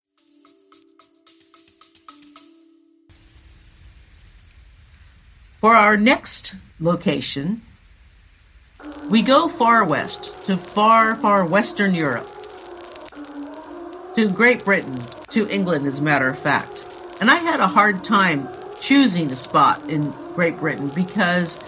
For 5.61 5.75
our 5.75 5.95
next 5.95 6.55
location, 6.79 7.61
we 9.11 9.21
go 9.21 9.47
far 9.47 9.85
west 9.85 10.33
to 10.47 10.57
far, 10.57 11.15
far 11.15 11.45
Western 11.45 11.93
Europe, 11.93 12.27
to 14.15 14.27
Great 14.27 14.65
Britain, 14.65 14.99
to 15.29 15.47
England, 15.49 15.85
as 15.85 15.99
a 15.99 16.01
matter 16.01 16.27
of 16.27 16.39
fact. 16.39 16.83
And 17.19 17.29
I 17.29 17.35
had 17.35 17.59
a 17.59 17.67
hard 17.67 18.03
time 18.03 18.49
choosing 18.79 19.31
a 19.31 19.35
spot 19.35 19.87
in 19.87 20.09
Great 20.33 20.57
Britain 20.57 20.89
because 20.89 21.59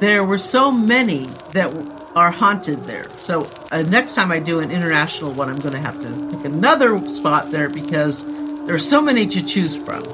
there 0.00 0.22
were 0.22 0.36
so 0.36 0.70
many 0.70 1.24
that 1.52 1.74
are 2.14 2.30
haunted 2.30 2.84
there. 2.84 3.08
So 3.20 3.50
uh, 3.72 3.80
next 3.82 4.16
time 4.16 4.32
I 4.32 4.38
do 4.38 4.60
an 4.60 4.70
international 4.70 5.32
one, 5.32 5.48
I'm 5.48 5.60
going 5.60 5.72
to 5.72 5.80
have 5.80 5.98
to 6.02 6.36
pick 6.36 6.44
another 6.44 6.98
spot 7.10 7.50
there 7.50 7.70
because 7.70 8.22
there 8.66 8.74
are 8.74 8.78
so 8.78 9.00
many 9.00 9.26
to 9.28 9.42
choose 9.42 9.74
from. 9.74 10.04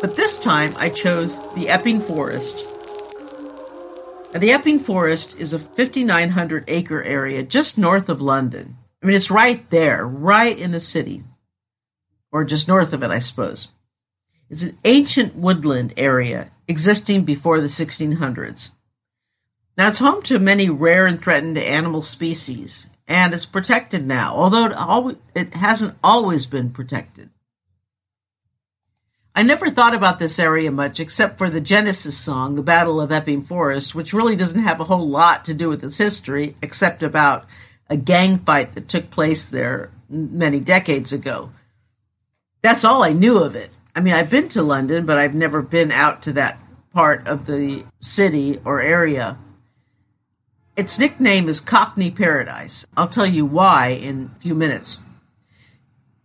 But 0.00 0.14
this 0.14 0.38
time 0.38 0.74
I 0.76 0.90
chose 0.90 1.38
the 1.54 1.68
Epping 1.68 2.00
Forest. 2.00 2.68
Now, 4.32 4.40
the 4.40 4.52
Epping 4.52 4.78
Forest 4.78 5.38
is 5.38 5.54
a 5.54 5.58
5,900 5.58 6.64
acre 6.68 7.02
area 7.02 7.42
just 7.42 7.78
north 7.78 8.10
of 8.10 8.20
London. 8.20 8.76
I 9.02 9.06
mean, 9.06 9.16
it's 9.16 9.30
right 9.30 9.68
there, 9.70 10.06
right 10.06 10.58
in 10.58 10.72
the 10.72 10.80
city, 10.80 11.24
or 12.30 12.44
just 12.44 12.68
north 12.68 12.92
of 12.92 13.02
it, 13.02 13.10
I 13.10 13.20
suppose. 13.20 13.68
It's 14.50 14.64
an 14.64 14.78
ancient 14.84 15.34
woodland 15.34 15.94
area 15.96 16.50
existing 16.68 17.24
before 17.24 17.60
the 17.60 17.66
1600s. 17.68 18.72
Now, 19.78 19.88
it's 19.88 19.98
home 19.98 20.22
to 20.24 20.38
many 20.38 20.68
rare 20.68 21.06
and 21.06 21.18
threatened 21.18 21.56
animal 21.56 22.02
species, 22.02 22.90
and 23.08 23.32
it's 23.32 23.46
protected 23.46 24.06
now, 24.06 24.34
although 24.34 25.16
it 25.34 25.54
hasn't 25.54 25.96
always 26.04 26.44
been 26.44 26.70
protected. 26.70 27.30
I 29.36 29.42
never 29.42 29.68
thought 29.68 29.92
about 29.92 30.18
this 30.18 30.38
area 30.38 30.70
much 30.70 30.98
except 30.98 31.36
for 31.36 31.50
the 31.50 31.60
Genesis 31.60 32.16
song, 32.16 32.54
The 32.54 32.62
Battle 32.62 33.02
of 33.02 33.12
Epping 33.12 33.42
Forest, 33.42 33.94
which 33.94 34.14
really 34.14 34.34
doesn't 34.34 34.62
have 34.62 34.80
a 34.80 34.84
whole 34.84 35.06
lot 35.06 35.44
to 35.44 35.52
do 35.52 35.68
with 35.68 35.84
its 35.84 35.98
history 35.98 36.56
except 36.62 37.02
about 37.02 37.44
a 37.90 37.98
gang 37.98 38.38
fight 38.38 38.72
that 38.72 38.88
took 38.88 39.10
place 39.10 39.44
there 39.44 39.90
many 40.08 40.58
decades 40.58 41.12
ago. 41.12 41.52
That's 42.62 42.82
all 42.82 43.04
I 43.04 43.12
knew 43.12 43.36
of 43.36 43.54
it. 43.54 43.68
I 43.94 44.00
mean, 44.00 44.14
I've 44.14 44.30
been 44.30 44.48
to 44.48 44.62
London, 44.62 45.04
but 45.04 45.18
I've 45.18 45.34
never 45.34 45.60
been 45.60 45.92
out 45.92 46.22
to 46.22 46.32
that 46.32 46.58
part 46.94 47.26
of 47.26 47.44
the 47.44 47.84
city 48.00 48.58
or 48.64 48.80
area. 48.80 49.36
Its 50.76 50.98
nickname 50.98 51.50
is 51.50 51.60
Cockney 51.60 52.10
Paradise. 52.10 52.86
I'll 52.96 53.06
tell 53.06 53.26
you 53.26 53.44
why 53.44 53.88
in 53.88 54.30
a 54.34 54.40
few 54.40 54.54
minutes. 54.54 55.00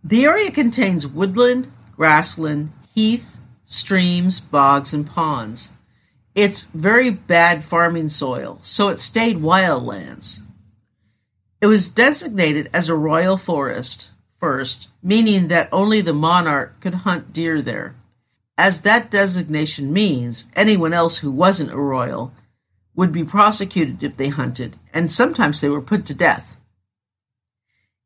The 0.01 0.23
area 0.23 0.49
contains 0.49 1.05
woodland, 1.05 1.69
grassland, 1.97 2.71
heath, 2.93 3.37
streams, 3.65 4.39
bogs, 4.39 4.93
and 4.93 5.07
ponds. 5.07 5.71
It's 6.35 6.63
very 6.65 7.09
bad 7.09 7.63
farming 7.63 8.09
soil, 8.09 8.59
so 8.61 8.89
it 8.89 8.99
stayed 8.99 9.37
wildlands. 9.37 10.41
It 11.61 11.67
was 11.67 11.89
designated 11.89 12.69
as 12.73 12.89
a 12.89 12.95
royal 12.95 13.37
forest 13.37 14.11
first, 14.39 14.89
meaning 15.03 15.47
that 15.49 15.69
only 15.71 16.01
the 16.01 16.13
monarch 16.13 16.79
could 16.79 16.95
hunt 16.95 17.31
deer 17.31 17.61
there. 17.61 17.95
As 18.57 18.81
that 18.81 19.11
designation 19.11 19.93
means, 19.93 20.47
anyone 20.55 20.93
else 20.93 21.17
who 21.17 21.31
wasn't 21.31 21.71
a 21.71 21.77
royal 21.77 22.33
would 22.95 23.11
be 23.11 23.23
prosecuted 23.23 24.03
if 24.03 24.17
they 24.17 24.29
hunted, 24.29 24.77
and 24.93 25.11
sometimes 25.11 25.61
they 25.61 25.69
were 25.69 25.81
put 25.81 26.05
to 26.07 26.13
death. 26.13 26.57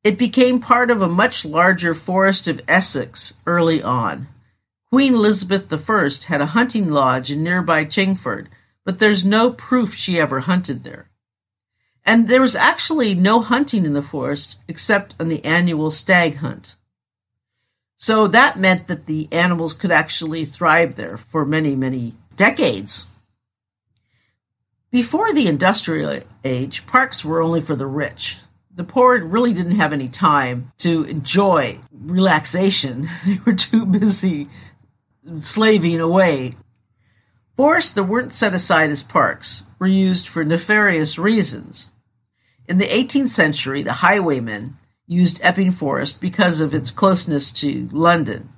It 0.03 0.17
became 0.17 0.59
part 0.59 0.91
of 0.91 1.01
a 1.01 1.07
much 1.07 1.45
larger 1.45 1.95
Forest 1.95 2.47
of 2.47 2.61
Essex 2.67 3.33
early 3.47 3.81
on. 3.81 4.27
Queen 4.91 5.13
Elizabeth 5.13 5.71
I 5.71 6.09
had 6.27 6.41
a 6.41 6.47
hunting 6.47 6.89
lodge 6.89 7.31
in 7.31 7.43
nearby 7.43 7.85
Chingford, 7.85 8.47
but 8.83 8.99
there's 8.99 9.25
no 9.25 9.51
proof 9.51 9.95
she 9.95 10.19
ever 10.19 10.41
hunted 10.41 10.83
there. 10.83 11.09
And 12.05 12.27
there 12.27 12.41
was 12.41 12.55
actually 12.55 13.15
no 13.15 13.41
hunting 13.41 13.85
in 13.85 13.93
the 13.93 14.01
forest 14.01 14.57
except 14.67 15.15
on 15.19 15.27
the 15.27 15.43
annual 15.43 15.89
stag 15.89 16.35
hunt. 16.37 16.75
So 17.97 18.27
that 18.27 18.59
meant 18.59 18.87
that 18.87 19.07
the 19.07 19.27
animals 19.31 19.73
could 19.73 19.91
actually 19.91 20.45
thrive 20.45 20.95
there 20.95 21.17
for 21.17 21.45
many, 21.45 21.75
many 21.75 22.13
decades. 22.35 23.07
Before 24.91 25.33
the 25.33 25.47
industrial 25.47 26.21
age, 26.43 26.85
parks 26.85 27.25
were 27.25 27.41
only 27.41 27.61
for 27.61 27.75
the 27.75 27.87
rich. 27.87 28.37
The 28.73 28.83
poor 28.83 29.23
really 29.23 29.53
didn't 29.53 29.77
have 29.77 29.93
any 29.93 30.07
time 30.07 30.71
to 30.79 31.03
enjoy 31.05 31.79
relaxation. 31.91 33.09
They 33.25 33.39
were 33.45 33.53
too 33.53 33.85
busy 33.85 34.49
slaving 35.37 35.99
away. 35.99 36.55
Forests 37.55 37.93
that 37.93 38.03
weren't 38.03 38.33
set 38.33 38.53
aside 38.53 38.89
as 38.89 39.03
parks 39.03 39.63
were 39.79 39.87
used 39.87 40.27
for 40.27 40.43
nefarious 40.43 41.17
reasons. 41.17 41.89
In 42.67 42.77
the 42.77 42.87
18th 42.87 43.29
century, 43.29 43.83
the 43.83 43.93
highwaymen 43.93 44.77
used 45.07 45.39
Epping 45.43 45.71
Forest 45.71 46.19
because 46.19 46.59
of 46.59 46.73
its 46.73 46.91
closeness 46.91 47.51
to 47.51 47.87
London. 47.91 48.49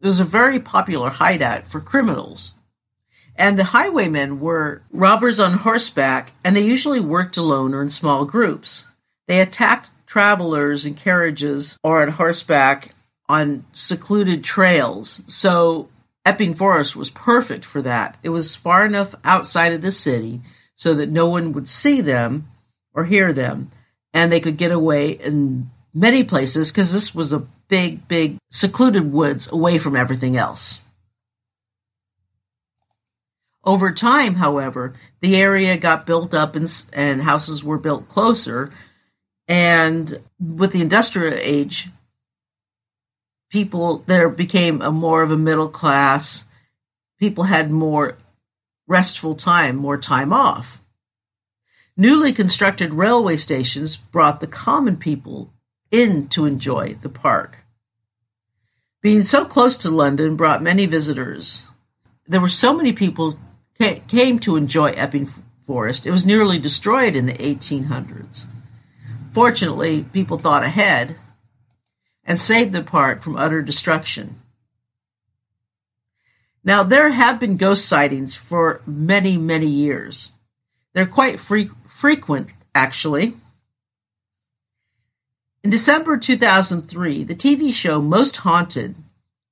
It 0.00 0.06
was 0.06 0.20
a 0.20 0.24
very 0.24 0.58
popular 0.58 1.10
hideout 1.10 1.66
for 1.66 1.80
criminals. 1.80 2.54
And 3.36 3.58
the 3.58 3.64
highwaymen 3.64 4.40
were 4.40 4.82
robbers 4.90 5.38
on 5.38 5.58
horseback, 5.58 6.32
and 6.42 6.56
they 6.56 6.62
usually 6.62 7.00
worked 7.00 7.36
alone 7.36 7.74
or 7.74 7.82
in 7.82 7.88
small 7.88 8.24
groups. 8.24 8.86
They 9.28 9.40
attacked 9.40 9.90
travelers 10.06 10.84
in 10.84 10.94
carriages 10.94 11.78
or 11.84 12.02
on 12.02 12.08
horseback 12.08 12.88
on 13.28 13.64
secluded 13.72 14.42
trails. 14.42 15.22
So 15.28 15.88
Epping 16.24 16.54
Forest 16.54 16.96
was 16.96 17.10
perfect 17.10 17.64
for 17.64 17.80
that. 17.82 18.18
It 18.22 18.28
was 18.28 18.54
far 18.54 18.84
enough 18.84 19.14
outside 19.24 19.72
of 19.72 19.80
the 19.80 19.92
city 19.92 20.40
so 20.74 20.94
that 20.94 21.10
no 21.10 21.26
one 21.26 21.52
would 21.52 21.68
see 21.68 22.00
them 22.00 22.48
or 22.94 23.04
hear 23.04 23.32
them, 23.32 23.70
and 24.12 24.30
they 24.30 24.40
could 24.40 24.56
get 24.56 24.72
away 24.72 25.12
in 25.12 25.70
many 25.94 26.24
places 26.24 26.70
because 26.70 26.92
this 26.92 27.14
was 27.14 27.32
a 27.32 27.46
big, 27.68 28.06
big 28.08 28.36
secluded 28.50 29.12
woods 29.12 29.50
away 29.50 29.78
from 29.78 29.96
everything 29.96 30.36
else. 30.36 30.80
Over 33.62 33.92
time, 33.92 34.36
however, 34.36 34.94
the 35.20 35.36
area 35.36 35.76
got 35.76 36.06
built 36.06 36.32
up 36.32 36.56
and, 36.56 36.66
and 36.92 37.22
houses 37.22 37.62
were 37.62 37.78
built 37.78 38.08
closer. 38.08 38.70
And 39.46 40.20
with 40.38 40.72
the 40.72 40.80
industrial 40.80 41.34
age, 41.34 41.88
people 43.50 43.98
there 44.06 44.28
became 44.28 44.80
a 44.80 44.90
more 44.90 45.22
of 45.22 45.30
a 45.30 45.36
middle 45.36 45.68
class. 45.68 46.46
People 47.18 47.44
had 47.44 47.70
more 47.70 48.16
restful 48.86 49.34
time, 49.34 49.76
more 49.76 49.98
time 49.98 50.32
off. 50.32 50.80
Newly 51.96 52.32
constructed 52.32 52.94
railway 52.94 53.36
stations 53.36 53.96
brought 53.96 54.40
the 54.40 54.46
common 54.46 54.96
people 54.96 55.52
in 55.90 56.28
to 56.28 56.46
enjoy 56.46 56.94
the 57.02 57.08
park. 57.08 57.58
Being 59.02 59.22
so 59.22 59.44
close 59.44 59.76
to 59.78 59.90
London 59.90 60.36
brought 60.36 60.62
many 60.62 60.86
visitors. 60.86 61.66
There 62.26 62.40
were 62.40 62.48
so 62.48 62.72
many 62.72 62.92
people 62.92 63.38
came 63.78 64.38
to 64.40 64.56
enjoy 64.56 64.90
Epping 64.90 65.28
Forest. 65.66 66.06
It 66.06 66.10
was 66.10 66.26
nearly 66.26 66.58
destroyed 66.58 67.16
in 67.16 67.26
the 67.26 67.32
1800s. 67.34 68.46
Fortunately, 69.30 70.04
people 70.12 70.38
thought 70.38 70.62
ahead 70.62 71.16
and 72.30 72.38
saved 72.38 72.70
the 72.70 72.80
park 72.80 73.22
from 73.22 73.36
utter 73.36 73.60
destruction. 73.60 74.40
Now, 76.62 76.84
there 76.84 77.10
have 77.10 77.40
been 77.40 77.56
ghost 77.56 77.86
sightings 77.86 78.36
for 78.36 78.82
many, 78.86 79.36
many 79.36 79.66
years. 79.66 80.30
They're 80.92 81.06
quite 81.06 81.40
fre- 81.40 81.74
frequent, 81.88 82.52
actually. 82.72 83.34
In 85.64 85.70
December 85.70 86.16
2003, 86.16 87.24
the 87.24 87.34
TV 87.34 87.74
show 87.74 88.00
Most 88.00 88.36
Haunted, 88.36 88.94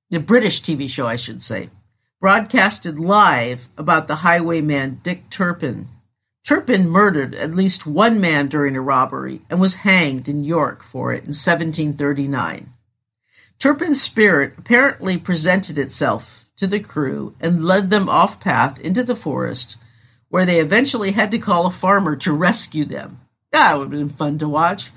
the 0.09 0.21
British 0.21 0.61
TV 0.61 0.89
show, 0.89 1.05
I 1.05 1.17
should 1.17 1.43
say, 1.43 1.69
broadcasted 2.21 2.97
live 2.97 3.67
about 3.77 4.07
the 4.07 4.23
highwayman 4.23 5.01
Dick 5.03 5.29
Turpin. 5.29 5.89
Turpin 6.45 6.89
murdered 6.89 7.35
at 7.35 7.53
least 7.53 7.85
one 7.85 8.19
man 8.19 8.47
during 8.47 8.75
a 8.75 8.81
robbery 8.81 9.41
and 9.49 9.59
was 9.59 9.75
hanged 9.75 10.27
in 10.27 10.43
York 10.43 10.83
for 10.83 11.11
it 11.13 11.25
in 11.25 11.33
1739. 11.33 12.73
Turpin's 13.59 14.01
spirit 14.01 14.53
apparently 14.57 15.17
presented 15.17 15.77
itself 15.77 16.45
to 16.55 16.65
the 16.65 16.79
crew 16.79 17.35
and 17.39 17.65
led 17.65 17.89
them 17.89 18.09
off 18.09 18.39
path 18.39 18.79
into 18.79 19.03
the 19.03 19.15
forest, 19.15 19.77
where 20.29 20.45
they 20.45 20.59
eventually 20.59 21.11
had 21.11 21.31
to 21.31 21.39
call 21.39 21.65
a 21.65 21.71
farmer 21.71 22.15
to 22.15 22.31
rescue 22.31 22.85
them. 22.85 23.19
That 23.51 23.77
would 23.77 23.91
have 23.91 23.91
been 23.91 24.09
fun 24.09 24.37
to 24.39 24.47
watch. 24.47 24.91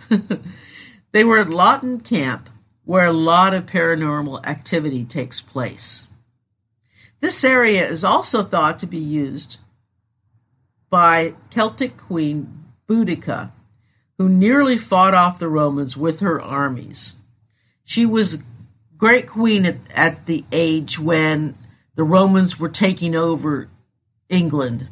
they 1.12 1.24
were 1.24 1.38
at 1.38 1.50
Loughton 1.50 2.00
Camp, 2.00 2.48
where 2.84 3.06
a 3.06 3.12
lot 3.12 3.54
of 3.54 3.66
paranormal 3.66 4.44
activity 4.46 5.04
takes 5.04 5.40
place. 5.40 6.06
This 7.20 7.44
area 7.44 7.88
is 7.88 8.04
also 8.04 8.42
thought 8.42 8.80
to 8.80 8.86
be 8.86 8.98
used 8.98 9.58
by 10.92 11.32
Celtic 11.48 11.96
queen 11.96 12.66
Boudica, 12.86 13.50
who 14.18 14.28
nearly 14.28 14.76
fought 14.76 15.14
off 15.14 15.38
the 15.38 15.48
Romans 15.48 15.96
with 15.96 16.20
her 16.20 16.40
armies. 16.40 17.14
She 17.82 18.04
was 18.04 18.42
great 18.98 19.26
queen 19.26 19.64
at, 19.64 19.78
at 19.94 20.26
the 20.26 20.44
age 20.52 20.98
when 20.98 21.56
the 21.94 22.04
Romans 22.04 22.60
were 22.60 22.68
taking 22.68 23.16
over 23.16 23.68
England. 24.28 24.88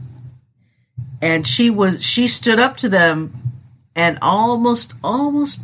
And 1.20 1.46
she 1.46 1.68
was 1.68 2.02
she 2.02 2.26
stood 2.26 2.58
up 2.58 2.78
to 2.78 2.88
them 2.88 3.52
and 3.94 4.18
almost 4.22 4.94
almost 5.04 5.60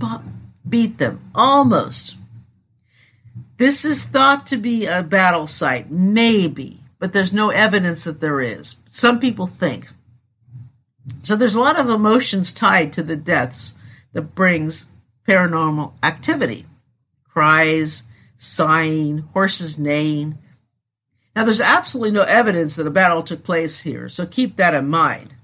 beat 0.69 0.99
them 0.99 1.21
almost 1.35 2.17
this 3.59 3.87
is 3.87 4.05
thought 4.05 4.47
to 4.49 4.59
be 4.59 4.87
a 4.87 5.03
battle 5.03 5.47
site, 5.47 5.91
maybe, 5.91 6.81
but 6.99 7.13
there's 7.13 7.33
no 7.33 7.49
evidence 7.51 8.05
that 8.05 8.21
there 8.21 8.41
is. 8.41 8.77
Some 8.89 9.19
people 9.19 9.47
think. 9.47 9.89
So 11.23 11.37
there's 11.37 11.55
a 11.55 11.61
lot 11.61 11.79
of 11.79 11.89
emotions 11.89 12.53
tied 12.53 12.93
to 12.95 13.03
the 13.03 13.17
deaths 13.17 13.75
that 14.13 14.35
brings 14.35 14.87
paranormal 15.27 15.93
activity. 16.03 16.67
Cries, 17.25 18.05
sighing, 18.37 19.19
horses 19.33 19.79
neighing. 19.79 20.39
Now 21.35 21.45
there's 21.45 21.61
absolutely 21.61 22.13
no 22.13 22.23
evidence 22.23 22.77
that 22.77 22.87
a 22.87 22.91
battle 22.91 23.23
took 23.23 23.45
place 23.45 23.81
here, 23.81 24.09
so 24.09 24.27
keep 24.27 24.57
that 24.57 24.75
in 24.75 24.89
mind. 24.89 25.35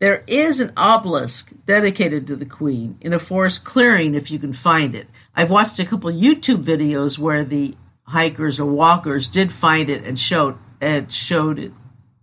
There 0.00 0.24
is 0.26 0.60
an 0.60 0.72
obelisk 0.76 1.52
dedicated 1.64 2.26
to 2.26 2.36
the 2.36 2.46
Queen 2.46 2.98
in 3.00 3.12
a 3.12 3.20
forest 3.20 3.64
clearing 3.64 4.14
if 4.14 4.30
you 4.30 4.38
can 4.38 4.52
find 4.52 4.96
it. 4.96 5.06
I've 5.36 5.50
watched 5.50 5.78
a 5.78 5.84
couple 5.84 6.10
YouTube 6.10 6.64
videos 6.64 7.18
where 7.18 7.44
the 7.44 7.76
hikers 8.04 8.58
or 8.58 8.66
walkers 8.66 9.28
did 9.28 9.52
find 9.52 9.88
it 9.88 10.04
and 10.04 10.18
showed 10.18 10.58
and 10.80 11.12
showed 11.12 11.60
it, 11.60 11.72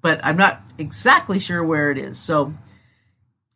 but 0.01 0.19
I'm 0.25 0.35
not 0.35 0.61
exactly 0.79 1.39
sure 1.39 1.63
where 1.63 1.91
it 1.91 1.97
is. 1.97 2.17
So 2.17 2.53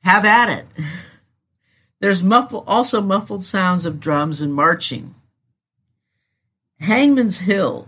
have 0.04 0.26
at 0.26 0.50
it. 0.50 0.66
There's 2.00 2.22
muffled, 2.22 2.66
also 2.68 3.02
muffled 3.02 3.44
sounds 3.44 3.86
of 3.86 4.00
drums 4.00 4.42
and 4.42 4.54
marching. 4.54 5.16
Hangman's 6.80 7.40
Hill. 7.40 7.88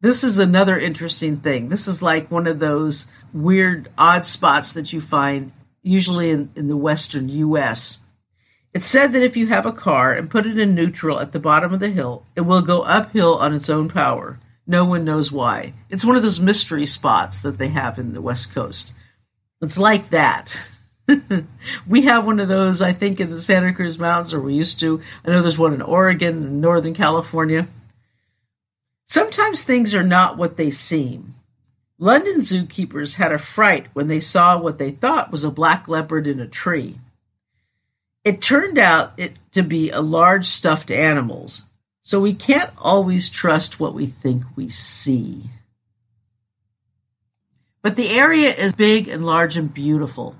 This 0.00 0.24
is 0.24 0.38
another 0.38 0.78
interesting 0.78 1.36
thing. 1.36 1.68
This 1.68 1.86
is 1.86 2.02
like 2.02 2.30
one 2.30 2.46
of 2.46 2.58
those 2.58 3.06
weird, 3.32 3.88
odd 3.96 4.26
spots 4.26 4.72
that 4.72 4.92
you 4.92 5.00
find 5.00 5.52
usually 5.82 6.30
in, 6.30 6.50
in 6.56 6.66
the 6.66 6.76
western 6.76 7.28
U.S. 7.28 8.00
It's 8.74 8.86
said 8.86 9.12
that 9.12 9.22
if 9.22 9.36
you 9.36 9.46
have 9.46 9.64
a 9.64 9.72
car 9.72 10.12
and 10.12 10.28
put 10.28 10.46
it 10.46 10.58
in 10.58 10.74
neutral 10.74 11.20
at 11.20 11.30
the 11.30 11.38
bottom 11.38 11.72
of 11.72 11.80
the 11.80 11.90
hill, 11.90 12.26
it 12.34 12.40
will 12.40 12.62
go 12.62 12.82
uphill 12.82 13.36
on 13.36 13.54
its 13.54 13.70
own 13.70 13.88
power. 13.88 14.40
No 14.66 14.84
one 14.84 15.04
knows 15.04 15.30
why. 15.30 15.74
It's 15.90 16.04
one 16.04 16.16
of 16.16 16.22
those 16.22 16.40
mystery 16.40 16.86
spots 16.86 17.40
that 17.42 17.58
they 17.58 17.68
have 17.68 17.98
in 17.98 18.14
the 18.14 18.22
West 18.22 18.54
Coast. 18.54 18.92
It's 19.60 19.78
like 19.78 20.10
that. 20.10 20.66
we 21.86 22.02
have 22.02 22.24
one 22.24 22.40
of 22.40 22.48
those, 22.48 22.80
I 22.80 22.92
think, 22.92 23.20
in 23.20 23.30
the 23.30 23.40
Santa 23.40 23.72
Cruz 23.74 23.98
Mountains, 23.98 24.32
or 24.32 24.40
we 24.40 24.54
used 24.54 24.80
to. 24.80 25.00
I 25.24 25.30
know 25.30 25.42
there's 25.42 25.58
one 25.58 25.74
in 25.74 25.82
Oregon 25.82 26.42
and 26.42 26.60
Northern 26.60 26.94
California. 26.94 27.66
Sometimes 29.06 29.62
things 29.62 29.94
are 29.94 30.02
not 30.02 30.38
what 30.38 30.56
they 30.56 30.70
seem. 30.70 31.34
London 31.98 32.40
zookeepers 32.40 33.14
had 33.14 33.32
a 33.32 33.38
fright 33.38 33.86
when 33.92 34.08
they 34.08 34.20
saw 34.20 34.58
what 34.58 34.78
they 34.78 34.90
thought 34.90 35.30
was 35.30 35.44
a 35.44 35.50
black 35.50 35.88
leopard 35.88 36.26
in 36.26 36.40
a 36.40 36.46
tree. 36.46 36.98
It 38.24 38.40
turned 38.40 38.78
out 38.78 39.12
it 39.18 39.34
to 39.52 39.62
be 39.62 39.90
a 39.90 40.00
large 40.00 40.46
stuffed 40.46 40.90
animals, 40.90 41.64
so 42.04 42.20
we 42.20 42.34
can't 42.34 42.70
always 42.78 43.30
trust 43.30 43.80
what 43.80 43.94
we 43.94 44.04
think 44.04 44.44
we 44.54 44.68
see. 44.68 45.44
But 47.80 47.96
the 47.96 48.10
area 48.10 48.50
is 48.50 48.74
big 48.74 49.08
and 49.08 49.24
large 49.24 49.56
and 49.56 49.72
beautiful. 49.72 50.36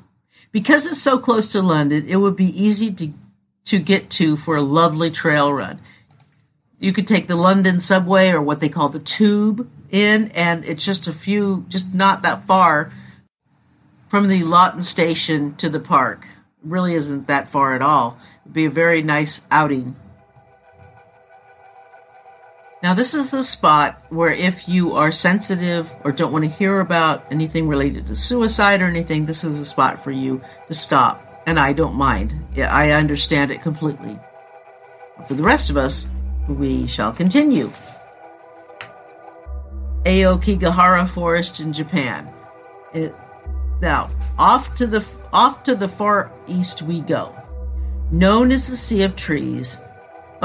Because 0.52 0.84
it's 0.84 1.00
so 1.00 1.18
close 1.18 1.50
to 1.52 1.62
London, 1.62 2.06
it 2.06 2.16
would 2.16 2.36
be 2.36 2.62
easy 2.62 2.92
to, 2.92 3.12
to 3.64 3.78
get 3.78 4.10
to 4.10 4.36
for 4.36 4.56
a 4.56 4.62
lovely 4.62 5.10
trail 5.10 5.52
run. 5.52 5.80
You 6.78 6.92
could 6.92 7.08
take 7.08 7.28
the 7.28 7.34
London 7.34 7.80
subway 7.80 8.28
or 8.28 8.42
what 8.42 8.60
they 8.60 8.68
call 8.68 8.90
the 8.90 9.00
tube 9.00 9.68
in, 9.90 10.30
and 10.32 10.66
it's 10.66 10.84
just 10.84 11.08
a 11.08 11.14
few, 11.14 11.64
just 11.70 11.94
not 11.94 12.22
that 12.22 12.44
far 12.44 12.92
from 14.08 14.28
the 14.28 14.42
Loughton 14.42 14.82
station 14.82 15.54
to 15.56 15.70
the 15.70 15.80
park 15.80 16.28
really 16.62 16.94
isn't 16.94 17.26
that 17.28 17.48
far 17.48 17.74
at 17.74 17.82
all. 17.82 18.18
It'd 18.44 18.52
be 18.52 18.64
a 18.66 18.70
very 18.70 19.02
nice 19.02 19.40
outing. 19.50 19.96
Now, 22.84 22.92
this 22.92 23.14
is 23.14 23.30
the 23.30 23.42
spot 23.42 23.98
where 24.10 24.30
if 24.30 24.68
you 24.68 24.92
are 24.92 25.10
sensitive 25.10 25.90
or 26.04 26.12
don't 26.12 26.32
want 26.32 26.44
to 26.44 26.50
hear 26.50 26.80
about 26.80 27.24
anything 27.30 27.66
related 27.66 28.06
to 28.08 28.14
suicide 28.14 28.82
or 28.82 28.84
anything, 28.84 29.24
this 29.24 29.42
is 29.42 29.58
a 29.58 29.64
spot 29.64 30.04
for 30.04 30.10
you 30.10 30.42
to 30.68 30.74
stop. 30.74 31.42
And 31.46 31.58
I 31.58 31.72
don't 31.72 31.94
mind. 31.94 32.34
I 32.58 32.90
understand 32.90 33.50
it 33.50 33.62
completely. 33.62 34.18
For 35.26 35.32
the 35.32 35.42
rest 35.42 35.70
of 35.70 35.78
us, 35.78 36.08
we 36.46 36.86
shall 36.86 37.10
continue. 37.10 37.70
Aokigahara 40.04 41.08
Forest 41.08 41.60
in 41.60 41.72
Japan. 41.72 42.30
It, 42.92 43.14
now, 43.80 44.10
off 44.38 44.74
to 44.74 44.86
the 44.86 45.02
off 45.32 45.62
to 45.62 45.74
the 45.74 45.88
far 45.88 46.30
east 46.46 46.82
we 46.82 47.00
go. 47.00 47.34
Known 48.10 48.52
as 48.52 48.68
the 48.68 48.76
Sea 48.76 49.04
of 49.04 49.16
Trees, 49.16 49.80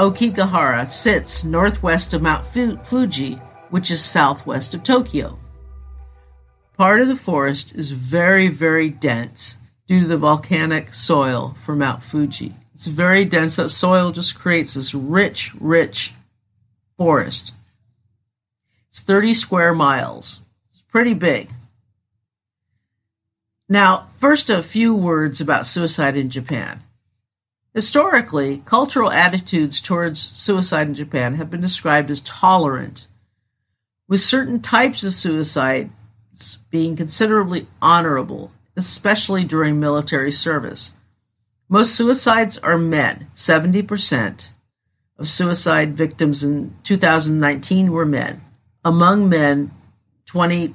Aokigahara 0.00 0.88
sits 0.88 1.44
northwest 1.44 2.14
of 2.14 2.22
Mount 2.22 2.46
Fuji, 2.46 3.34
which 3.68 3.90
is 3.90 4.02
southwest 4.02 4.72
of 4.72 4.82
Tokyo. 4.82 5.38
Part 6.78 7.02
of 7.02 7.08
the 7.08 7.16
forest 7.16 7.74
is 7.74 7.90
very, 7.90 8.48
very 8.48 8.88
dense 8.88 9.58
due 9.86 10.00
to 10.00 10.06
the 10.06 10.16
volcanic 10.16 10.94
soil 10.94 11.54
from 11.62 11.80
Mount 11.80 12.02
Fuji. 12.02 12.54
It's 12.72 12.86
very 12.86 13.26
dense. 13.26 13.56
That 13.56 13.68
soil 13.68 14.10
just 14.10 14.38
creates 14.38 14.72
this 14.72 14.94
rich, 14.94 15.52
rich 15.60 16.14
forest. 16.96 17.52
It's 18.88 19.02
30 19.02 19.34
square 19.34 19.74
miles. 19.74 20.40
It's 20.72 20.80
pretty 20.80 21.12
big. 21.12 21.50
Now, 23.68 24.06
first, 24.16 24.48
a 24.48 24.62
few 24.62 24.94
words 24.94 25.42
about 25.42 25.66
suicide 25.66 26.16
in 26.16 26.30
Japan. 26.30 26.84
Historically, 27.74 28.62
cultural 28.64 29.12
attitudes 29.12 29.80
towards 29.80 30.20
suicide 30.36 30.88
in 30.88 30.94
Japan 30.94 31.36
have 31.36 31.50
been 31.50 31.60
described 31.60 32.10
as 32.10 32.20
tolerant, 32.20 33.06
with 34.08 34.20
certain 34.20 34.60
types 34.60 35.04
of 35.04 35.14
suicides 35.14 35.90
being 36.70 36.96
considerably 36.96 37.68
honorable, 37.80 38.50
especially 38.76 39.44
during 39.44 39.78
military 39.78 40.32
service. 40.32 40.94
Most 41.68 41.94
suicides 41.94 42.58
are 42.58 42.76
men. 42.76 43.28
70% 43.36 44.52
of 45.16 45.28
suicide 45.28 45.96
victims 45.96 46.42
in 46.42 46.74
2019 46.82 47.92
were 47.92 48.06
men. 48.06 48.40
Among 48.84 49.28
men, 49.28 49.70
20 50.26 50.74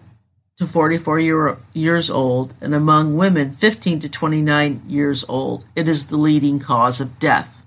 to 0.58 0.66
44 0.66 1.20
year, 1.20 1.58
years 1.74 2.10
old, 2.10 2.54
and 2.62 2.74
among 2.74 3.18
women 3.18 3.52
15 3.52 4.00
to 4.00 4.10
29 4.10 4.82
years 4.88 5.26
old, 5.28 5.66
it 5.76 5.88
is 5.88 6.08
the 6.08 6.18
leading 6.18 6.60
cause 6.60 7.02
of 7.02 7.20
death. 7.20 7.62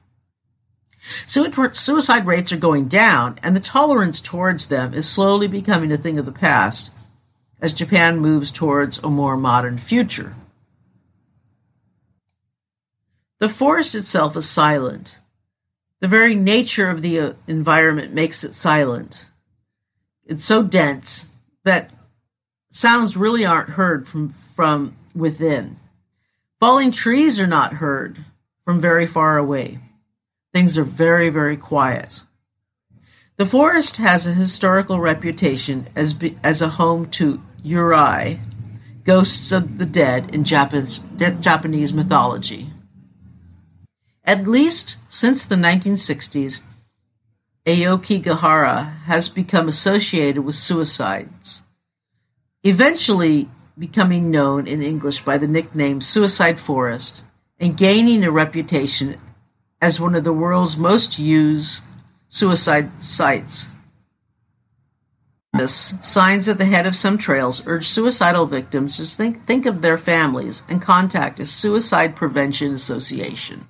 Suicide 1.26 2.26
rates 2.26 2.52
are 2.52 2.56
going 2.56 2.88
down, 2.88 3.38
and 3.42 3.54
the 3.54 3.60
tolerance 3.60 4.20
towards 4.20 4.68
them 4.68 4.94
is 4.94 5.08
slowly 5.08 5.48
becoming 5.48 5.92
a 5.92 5.98
thing 5.98 6.18
of 6.18 6.26
the 6.26 6.32
past 6.32 6.90
as 7.60 7.74
Japan 7.74 8.18
moves 8.18 8.50
towards 8.50 8.98
a 8.98 9.08
more 9.08 9.36
modern 9.36 9.78
future. 9.78 10.34
The 13.38 13.48
forest 13.48 13.94
itself 13.94 14.36
is 14.36 14.48
silent. 14.48 15.20
The 16.00 16.08
very 16.08 16.34
nature 16.34 16.90
of 16.90 17.02
the 17.02 17.20
uh, 17.20 17.32
environment 17.46 18.12
makes 18.12 18.44
it 18.44 18.54
silent. 18.54 19.26
It's 20.24 20.44
so 20.44 20.62
dense 20.62 21.28
that 21.64 21.90
sounds 22.70 23.16
really 23.16 23.44
aren't 23.44 23.70
heard 23.70 24.06
from, 24.06 24.30
from 24.30 24.96
within. 25.14 25.76
Falling 26.60 26.90
trees 26.90 27.40
are 27.40 27.46
not 27.46 27.74
heard 27.74 28.24
from 28.64 28.80
very 28.80 29.06
far 29.06 29.38
away. 29.38 29.78
Things 30.52 30.76
are 30.76 30.84
very, 30.84 31.28
very 31.30 31.56
quiet. 31.56 32.22
The 33.36 33.46
forest 33.46 33.98
has 33.98 34.26
a 34.26 34.34
historical 34.34 34.98
reputation 34.98 35.88
as, 35.94 36.12
be, 36.12 36.36
as 36.42 36.60
a 36.60 36.70
home 36.70 37.08
to 37.12 37.40
Yurei, 37.64 38.40
ghosts 39.04 39.52
of 39.52 39.78
the 39.78 39.86
dead 39.86 40.34
in 40.34 40.44
Japanese, 40.44 41.00
Japanese 41.40 41.92
mythology. 41.92 42.70
At 44.24 44.46
least 44.46 44.96
since 45.06 45.46
the 45.46 45.54
1960s, 45.54 46.62
Aokigahara 47.64 49.02
has 49.04 49.28
become 49.28 49.68
associated 49.68 50.42
with 50.42 50.56
suicides, 50.56 51.62
eventually 52.62 53.48
becoming 53.78 54.30
known 54.30 54.66
in 54.66 54.82
English 54.82 55.24
by 55.24 55.38
the 55.38 55.46
nickname 55.46 56.00
Suicide 56.00 56.58
Forest 56.58 57.24
and 57.60 57.76
gaining 57.76 58.24
a 58.24 58.30
reputation 58.30 59.20
as 59.80 60.00
one 60.00 60.14
of 60.14 60.24
the 60.24 60.32
world's 60.32 60.76
most 60.76 61.18
used 61.18 61.82
suicide 62.28 63.02
sites. 63.02 63.68
This 65.52 65.94
signs 66.02 66.48
at 66.48 66.58
the 66.58 66.64
head 66.64 66.86
of 66.86 66.94
some 66.94 67.18
trails 67.18 67.66
urge 67.66 67.86
suicidal 67.86 68.46
victims 68.46 68.96
to 68.98 69.04
think, 69.04 69.46
think 69.46 69.66
of 69.66 69.80
their 69.80 69.98
families 69.98 70.62
and 70.68 70.82
contact 70.82 71.40
a 71.40 71.46
suicide 71.46 72.14
prevention 72.14 72.74
association. 72.74 73.66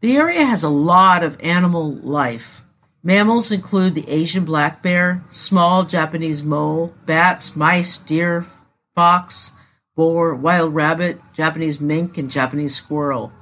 The 0.00 0.16
area 0.16 0.44
has 0.44 0.62
a 0.62 0.68
lot 0.68 1.24
of 1.24 1.40
animal 1.40 1.94
life. 1.94 2.62
Mammals 3.02 3.52
include 3.52 3.94
the 3.94 4.08
Asian 4.08 4.44
black 4.44 4.82
bear, 4.82 5.22
small 5.30 5.84
Japanese 5.84 6.42
mole, 6.42 6.92
bats, 7.06 7.54
mice, 7.54 7.96
deer, 7.98 8.46
fox, 8.94 9.52
boar, 9.94 10.34
wild 10.34 10.74
rabbit, 10.74 11.20
Japanese 11.32 11.80
mink, 11.80 12.18
and 12.18 12.30
Japanese 12.30 12.74
squirrel. 12.74 13.32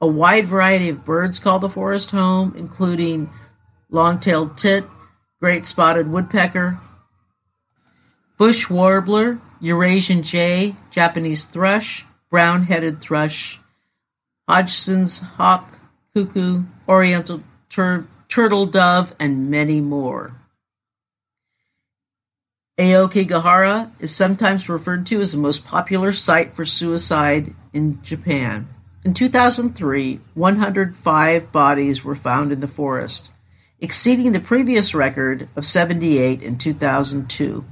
A 0.00 0.06
wide 0.06 0.46
variety 0.46 0.88
of 0.88 1.04
birds 1.04 1.38
call 1.38 1.58
the 1.58 1.68
forest 1.68 2.10
home, 2.10 2.54
including 2.56 3.30
long-tailed 3.88 4.56
tit, 4.58 4.84
great 5.40 5.64
spotted 5.64 6.10
woodpecker, 6.10 6.78
bush 8.36 8.68
warbler, 8.68 9.40
Eurasian 9.60 10.22
jay, 10.22 10.74
Japanese 10.90 11.44
thrush, 11.44 12.04
brown-headed 12.30 13.00
thrush, 13.00 13.60
Hodgson's 14.48 15.20
hawk, 15.20 15.78
cuckoo, 16.14 16.64
oriental 16.88 17.42
tur- 17.70 18.06
turtle 18.32 18.64
dove, 18.64 19.14
and 19.18 19.50
many 19.50 19.78
more. 19.78 20.34
Aokigahara 22.78 23.90
is 24.00 24.16
sometimes 24.16 24.70
referred 24.70 25.04
to 25.04 25.20
as 25.20 25.32
the 25.32 25.38
most 25.38 25.66
popular 25.66 26.14
site 26.14 26.54
for 26.54 26.64
suicide 26.64 27.54
in 27.74 28.02
Japan. 28.02 28.66
In 29.04 29.12
2003, 29.12 30.18
105 30.32 31.52
bodies 31.52 32.02
were 32.02 32.14
found 32.14 32.52
in 32.52 32.60
the 32.60 32.66
forest, 32.66 33.30
exceeding 33.80 34.32
the 34.32 34.40
previous 34.40 34.94
record 34.94 35.46
of 35.54 35.66
78 35.66 36.42
in 36.42 36.56
2002. 36.56 37.64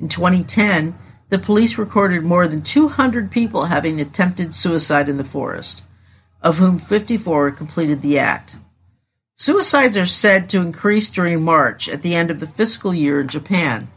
In 0.00 0.08
2010, 0.08 0.98
the 1.28 1.38
police 1.38 1.78
recorded 1.78 2.24
more 2.24 2.48
than 2.48 2.62
200 2.62 3.30
people 3.30 3.66
having 3.66 4.00
attempted 4.00 4.56
suicide 4.56 5.08
in 5.08 5.18
the 5.18 5.22
forest, 5.22 5.84
of 6.42 6.58
whom 6.58 6.78
54 6.78 7.52
completed 7.52 8.02
the 8.02 8.18
act. 8.18 8.56
Suicides 9.36 9.96
are 9.96 10.06
said 10.06 10.48
to 10.48 10.60
increase 10.60 11.10
during 11.10 11.42
March 11.42 11.88
at 11.88 12.02
the 12.02 12.14
end 12.14 12.30
of 12.30 12.38
the 12.38 12.46
fiscal 12.46 12.94
year 12.94 13.20
in 13.20 13.28
Japan. 13.28 13.88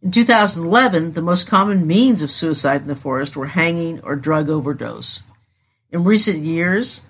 In 0.00 0.12
2011, 0.12 1.12
the 1.12 1.20
most 1.20 1.48
common 1.48 1.86
means 1.86 2.22
of 2.22 2.30
suicide 2.30 2.82
in 2.82 2.86
the 2.86 2.94
forest 2.94 3.36
were 3.36 3.46
hanging 3.46 4.00
or 4.00 4.14
drug 4.14 4.48
overdose. 4.48 5.24
In 5.90 6.04
recent 6.04 6.44
years, 6.44 7.02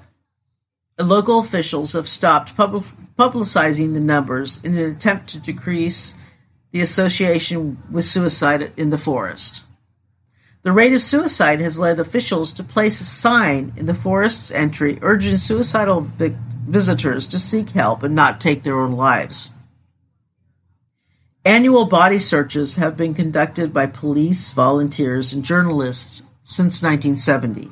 local 0.98 1.38
officials 1.38 1.92
have 1.92 2.08
stopped 2.08 2.56
pub- 2.56 2.84
publicizing 3.18 3.92
the 3.92 4.00
numbers 4.00 4.62
in 4.64 4.76
an 4.76 4.90
attempt 4.90 5.28
to 5.28 5.38
decrease 5.38 6.14
the 6.72 6.80
association 6.80 7.82
with 7.90 8.04
suicide 8.04 8.72
in 8.76 8.90
the 8.90 8.98
forest. 8.98 9.64
The 10.62 10.72
rate 10.72 10.92
of 10.92 11.02
suicide 11.02 11.60
has 11.60 11.78
led 11.78 12.00
officials 12.00 12.52
to 12.52 12.62
place 12.62 13.00
a 13.00 13.04
sign 13.04 13.72
in 13.76 13.86
the 13.86 13.94
forest's 13.94 14.50
entry 14.50 14.98
urging 15.02 15.38
suicidal 15.38 16.02
vic- 16.02 16.34
visitors 16.70 17.26
to 17.26 17.38
seek 17.38 17.70
help 17.70 18.02
and 18.02 18.14
not 18.14 18.40
take 18.40 18.62
their 18.62 18.80
own 18.80 18.92
lives. 18.92 19.52
Annual 21.44 21.86
body 21.86 22.18
searches 22.18 22.76
have 22.76 22.96
been 22.96 23.14
conducted 23.14 23.72
by 23.72 23.86
police, 23.86 24.52
volunteers, 24.52 25.32
and 25.32 25.44
journalists 25.44 26.22
since 26.42 26.82
1970. 26.82 27.70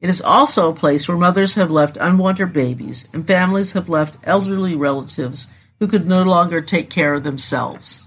It 0.00 0.08
is 0.08 0.20
also 0.22 0.68
a 0.68 0.74
place 0.74 1.06
where 1.06 1.16
mothers 1.16 1.54
have 1.54 1.70
left 1.70 1.96
unwanted 1.98 2.52
babies 2.52 3.06
and 3.12 3.26
families 3.26 3.74
have 3.74 3.88
left 3.88 4.16
elderly 4.24 4.74
relatives 4.74 5.46
who 5.78 5.86
could 5.86 6.06
no 6.06 6.22
longer 6.22 6.60
take 6.60 6.90
care 6.90 7.14
of 7.14 7.22
themselves. 7.22 8.04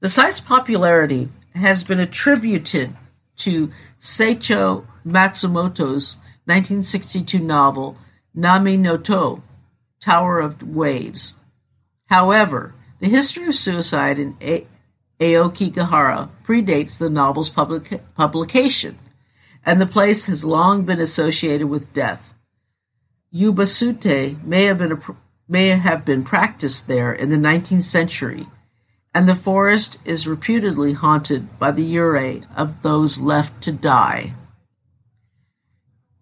The 0.00 0.08
site's 0.08 0.40
popularity 0.40 1.28
has 1.54 1.84
been 1.84 2.00
attributed 2.00 2.96
to 3.38 3.70
Seicho 3.98 4.86
Matsumoto's 5.06 6.16
1962 6.46 7.38
novel 7.38 7.98
Nami 8.36 8.76
no 8.76 8.98
To, 8.98 9.42
Tower 10.00 10.40
of 10.40 10.62
Waves. 10.62 11.36
However, 12.06 12.74
the 13.00 13.08
history 13.08 13.46
of 13.48 13.54
suicide 13.54 14.18
in 14.18 14.36
a- 14.42 14.66
Aokigahara 15.18 16.28
predates 16.46 16.98
the 16.98 17.08
novel's 17.08 17.48
public- 17.48 18.02
publication 18.14 18.98
and 19.64 19.80
the 19.80 19.86
place 19.86 20.26
has 20.26 20.44
long 20.44 20.84
been 20.84 21.00
associated 21.00 21.66
with 21.68 21.92
death. 21.92 22.34
Yubasute 23.34 24.44
may 24.44 24.64
have 24.64 24.78
been 24.78 24.92
a, 24.92 25.00
may 25.48 25.68
have 25.68 26.04
been 26.04 26.22
practiced 26.22 26.86
there 26.86 27.12
in 27.12 27.30
the 27.30 27.36
19th 27.36 27.82
century, 27.82 28.46
and 29.14 29.26
the 29.26 29.34
forest 29.34 29.98
is 30.04 30.28
reputedly 30.28 30.92
haunted 30.92 31.58
by 31.58 31.70
the 31.70 31.94
yurei 31.94 32.44
of 32.54 32.82
those 32.82 33.18
left 33.18 33.60
to 33.62 33.72
die. 33.72 34.34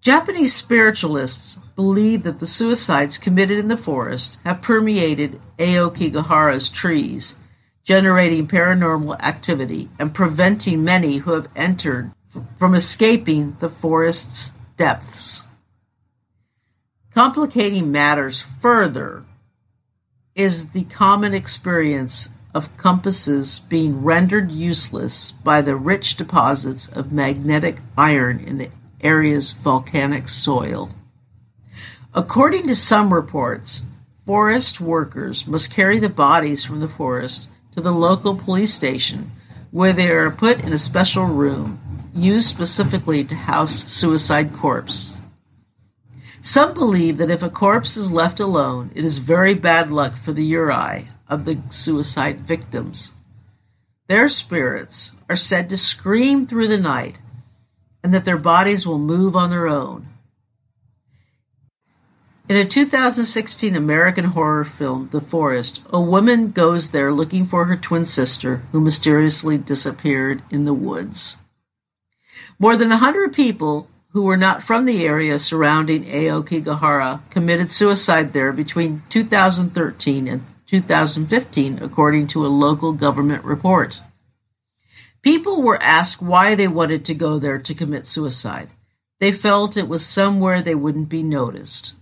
Japanese 0.04 0.54
spiritualists 0.54 1.56
believe 1.76 2.24
that 2.24 2.38
the 2.38 2.46
suicides 2.46 3.16
committed 3.16 3.58
in 3.58 3.68
the 3.68 3.76
forest 3.76 4.36
have 4.44 4.60
permeated 4.60 5.40
Aokigahara's 5.58 6.68
trees, 6.68 7.36
generating 7.84 8.46
paranormal 8.46 9.18
activity 9.18 9.88
and 9.98 10.12
preventing 10.12 10.84
many 10.84 11.16
who 11.16 11.32
have 11.32 11.48
entered 11.56 12.12
from 12.54 12.74
escaping 12.74 13.56
the 13.60 13.70
forest's 13.70 14.52
depths. 14.76 15.46
Complicating 17.14 17.90
matters 17.90 18.42
further 18.42 19.24
is 20.34 20.72
the 20.72 20.84
common 20.84 21.32
experience 21.32 22.28
of 22.54 22.76
compasses 22.76 23.60
being 23.70 24.02
rendered 24.04 24.52
useless 24.52 25.30
by 25.30 25.62
the 25.62 25.76
rich 25.76 26.16
deposits 26.16 26.88
of 26.88 27.10
magnetic 27.10 27.78
iron 27.96 28.38
in 28.38 28.58
the 28.58 28.68
area's 29.04 29.52
volcanic 29.52 30.28
soil. 30.28 30.88
According 32.14 32.66
to 32.66 32.74
some 32.74 33.12
reports, 33.12 33.82
forest 34.24 34.80
workers 34.80 35.46
must 35.46 35.72
carry 35.72 35.98
the 35.98 36.08
bodies 36.08 36.64
from 36.64 36.80
the 36.80 36.88
forest 36.88 37.48
to 37.72 37.80
the 37.80 37.92
local 37.92 38.34
police 38.36 38.72
station, 38.72 39.30
where 39.70 39.92
they 39.92 40.10
are 40.10 40.30
put 40.30 40.64
in 40.64 40.72
a 40.72 40.78
special 40.78 41.24
room 41.24 41.80
used 42.14 42.48
specifically 42.48 43.24
to 43.24 43.34
house 43.34 43.92
suicide 43.92 44.52
corpse. 44.52 45.20
Some 46.40 46.74
believe 46.74 47.16
that 47.18 47.30
if 47.30 47.42
a 47.42 47.50
corpse 47.50 47.96
is 47.96 48.12
left 48.12 48.38
alone, 48.38 48.90
it 48.94 49.04
is 49.04 49.18
very 49.18 49.54
bad 49.54 49.90
luck 49.90 50.16
for 50.16 50.32
the 50.32 50.52
yurei 50.52 51.06
of 51.28 51.44
the 51.44 51.58
suicide 51.70 52.40
victims. 52.40 53.14
Their 54.06 54.28
spirits 54.28 55.12
are 55.28 55.36
said 55.36 55.70
to 55.70 55.76
scream 55.76 56.46
through 56.46 56.68
the 56.68 56.78
night 56.78 57.18
and 58.04 58.12
that 58.12 58.26
their 58.26 58.36
bodies 58.36 58.86
will 58.86 58.98
move 58.98 59.34
on 59.34 59.48
their 59.48 59.66
own. 59.66 60.06
In 62.46 62.56
a 62.56 62.66
2016 62.66 63.74
American 63.74 64.26
horror 64.26 64.64
film, 64.64 65.08
The 65.10 65.22
Forest, 65.22 65.80
a 65.88 65.98
woman 65.98 66.50
goes 66.50 66.90
there 66.90 67.10
looking 67.10 67.46
for 67.46 67.64
her 67.64 67.76
twin 67.76 68.04
sister 68.04 68.62
who 68.70 68.82
mysteriously 68.82 69.56
disappeared 69.56 70.42
in 70.50 70.66
the 70.66 70.74
woods. 70.74 71.38
More 72.58 72.76
than 72.76 72.92
a 72.92 72.98
hundred 72.98 73.32
people 73.32 73.88
who 74.10 74.22
were 74.22 74.36
not 74.36 74.62
from 74.62 74.84
the 74.84 75.06
area 75.06 75.38
surrounding 75.38 76.04
Aokigahara 76.04 77.20
committed 77.30 77.70
suicide 77.70 78.34
there 78.34 78.52
between 78.52 79.02
2013 79.08 80.28
and 80.28 80.44
2015, 80.66 81.78
according 81.82 82.26
to 82.26 82.44
a 82.44 82.48
local 82.48 82.92
government 82.92 83.42
report. 83.44 84.02
People 85.24 85.62
were 85.62 85.82
asked 85.82 86.20
why 86.20 86.54
they 86.54 86.68
wanted 86.68 87.06
to 87.06 87.14
go 87.14 87.38
there 87.38 87.58
to 87.58 87.74
commit 87.74 88.06
suicide. 88.06 88.68
They 89.20 89.32
felt 89.32 89.78
it 89.78 89.88
was 89.88 90.04
somewhere 90.04 90.60
they 90.60 90.74
wouldn't 90.74 91.08
be 91.08 91.22
noticed. 91.22 91.94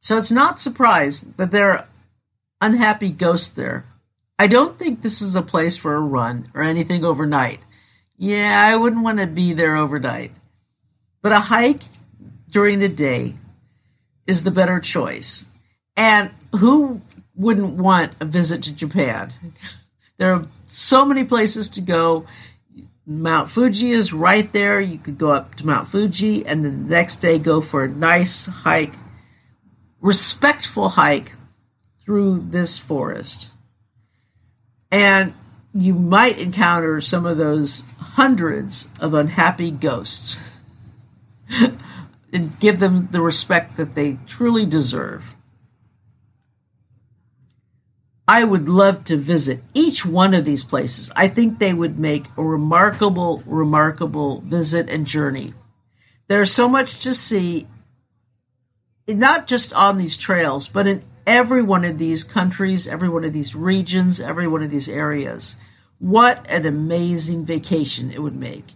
So 0.00 0.16
it's 0.16 0.30
not 0.30 0.60
surprised 0.60 1.36
that 1.36 1.50
there 1.50 1.72
are 1.72 1.86
unhappy 2.62 3.10
ghosts 3.10 3.50
there. 3.50 3.84
I 4.38 4.46
don't 4.46 4.78
think 4.78 5.02
this 5.02 5.20
is 5.20 5.36
a 5.36 5.42
place 5.42 5.76
for 5.76 5.94
a 5.94 6.00
run 6.00 6.48
or 6.54 6.62
anything 6.62 7.04
overnight. 7.04 7.60
Yeah, 8.16 8.66
I 8.66 8.74
wouldn't 8.74 9.04
want 9.04 9.18
to 9.18 9.26
be 9.26 9.52
there 9.52 9.76
overnight. 9.76 10.32
But 11.20 11.32
a 11.32 11.40
hike 11.40 11.82
during 12.50 12.78
the 12.78 12.88
day 12.88 13.34
is 14.26 14.42
the 14.42 14.50
better 14.50 14.80
choice. 14.80 15.44
And 15.98 16.30
who 16.56 17.02
wouldn't 17.34 17.74
want 17.74 18.14
a 18.20 18.24
visit 18.24 18.62
to 18.62 18.74
Japan? 18.74 19.34
There 20.16 20.34
are 20.34 20.48
so 20.68 21.04
many 21.04 21.24
places 21.24 21.70
to 21.70 21.80
go. 21.80 22.26
Mount 23.06 23.48
Fuji 23.48 23.90
is 23.90 24.12
right 24.12 24.52
there. 24.52 24.80
You 24.80 24.98
could 24.98 25.16
go 25.16 25.32
up 25.32 25.54
to 25.56 25.66
Mount 25.66 25.88
Fuji 25.88 26.44
and 26.46 26.64
then 26.64 26.84
the 26.84 26.90
next 26.90 27.16
day 27.16 27.38
go 27.38 27.60
for 27.62 27.84
a 27.84 27.88
nice 27.88 28.46
hike, 28.46 28.94
respectful 30.00 30.90
hike 30.90 31.32
through 32.04 32.44
this 32.50 32.76
forest. 32.76 33.50
And 34.90 35.32
you 35.72 35.94
might 35.94 36.38
encounter 36.38 37.00
some 37.00 37.24
of 37.24 37.38
those 37.38 37.82
hundreds 37.98 38.88
of 39.00 39.14
unhappy 39.14 39.70
ghosts 39.70 40.42
and 42.32 42.60
give 42.60 42.78
them 42.78 43.08
the 43.10 43.22
respect 43.22 43.78
that 43.78 43.94
they 43.94 44.18
truly 44.26 44.66
deserve. 44.66 45.34
I 48.28 48.44
would 48.44 48.68
love 48.68 49.04
to 49.04 49.16
visit 49.16 49.62
each 49.72 50.04
one 50.04 50.34
of 50.34 50.44
these 50.44 50.62
places. 50.62 51.10
I 51.16 51.28
think 51.28 51.58
they 51.58 51.72
would 51.72 51.98
make 51.98 52.26
a 52.36 52.44
remarkable, 52.44 53.42
remarkable 53.46 54.42
visit 54.42 54.90
and 54.90 55.06
journey. 55.06 55.54
There's 56.26 56.52
so 56.52 56.68
much 56.68 57.00
to 57.04 57.14
see, 57.14 57.66
not 59.08 59.46
just 59.46 59.72
on 59.72 59.96
these 59.96 60.18
trails, 60.18 60.68
but 60.68 60.86
in 60.86 61.02
every 61.26 61.62
one 61.62 61.86
of 61.86 61.96
these 61.96 62.22
countries, 62.22 62.86
every 62.86 63.08
one 63.08 63.24
of 63.24 63.32
these 63.32 63.56
regions, 63.56 64.20
every 64.20 64.46
one 64.46 64.62
of 64.62 64.70
these 64.70 64.90
areas. 64.90 65.56
What 65.98 66.46
an 66.50 66.66
amazing 66.66 67.46
vacation 67.46 68.10
it 68.10 68.22
would 68.22 68.36
make. 68.36 68.74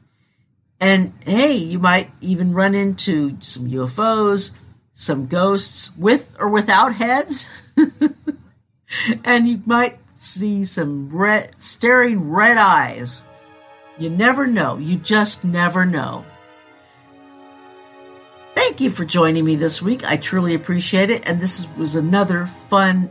And 0.80 1.12
hey, 1.26 1.56
you 1.56 1.78
might 1.78 2.10
even 2.22 2.54
run 2.54 2.74
into 2.74 3.36
some 3.40 3.68
UFOs, 3.68 4.52
some 4.94 5.26
ghosts 5.26 5.94
with 5.94 6.34
or 6.40 6.48
without 6.48 6.94
heads. 6.94 7.50
and 9.24 9.48
you 9.48 9.62
might 9.66 9.98
see 10.14 10.64
some 10.64 11.08
red, 11.10 11.54
staring 11.58 12.30
red 12.30 12.56
eyes. 12.56 13.24
You 13.98 14.10
never 14.10 14.46
know. 14.46 14.78
You 14.78 14.96
just 14.96 15.44
never 15.44 15.84
know. 15.84 16.24
Thank 18.54 18.80
you 18.80 18.90
for 18.90 19.04
joining 19.04 19.44
me 19.44 19.56
this 19.56 19.82
week. 19.82 20.08
I 20.08 20.16
truly 20.16 20.54
appreciate 20.54 21.10
it. 21.10 21.28
And 21.28 21.40
this 21.40 21.66
was 21.76 21.94
another 21.94 22.46
fun 22.68 23.10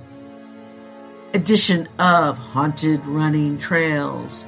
edition 1.33 1.87
of 1.99 2.37
Haunted 2.37 3.05
Running 3.05 3.57
Trails. 3.57 4.47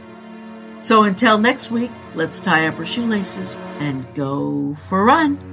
So 0.82 1.04
until 1.04 1.38
next 1.38 1.72
week, 1.72 1.91
let's 2.13 2.39
tie 2.39 2.67
up 2.67 2.78
our 2.78 2.86
shoelaces 2.86 3.58
and 3.80 4.06
go 4.15 4.76
for 4.88 5.02
a 5.02 5.04
run. 5.04 5.53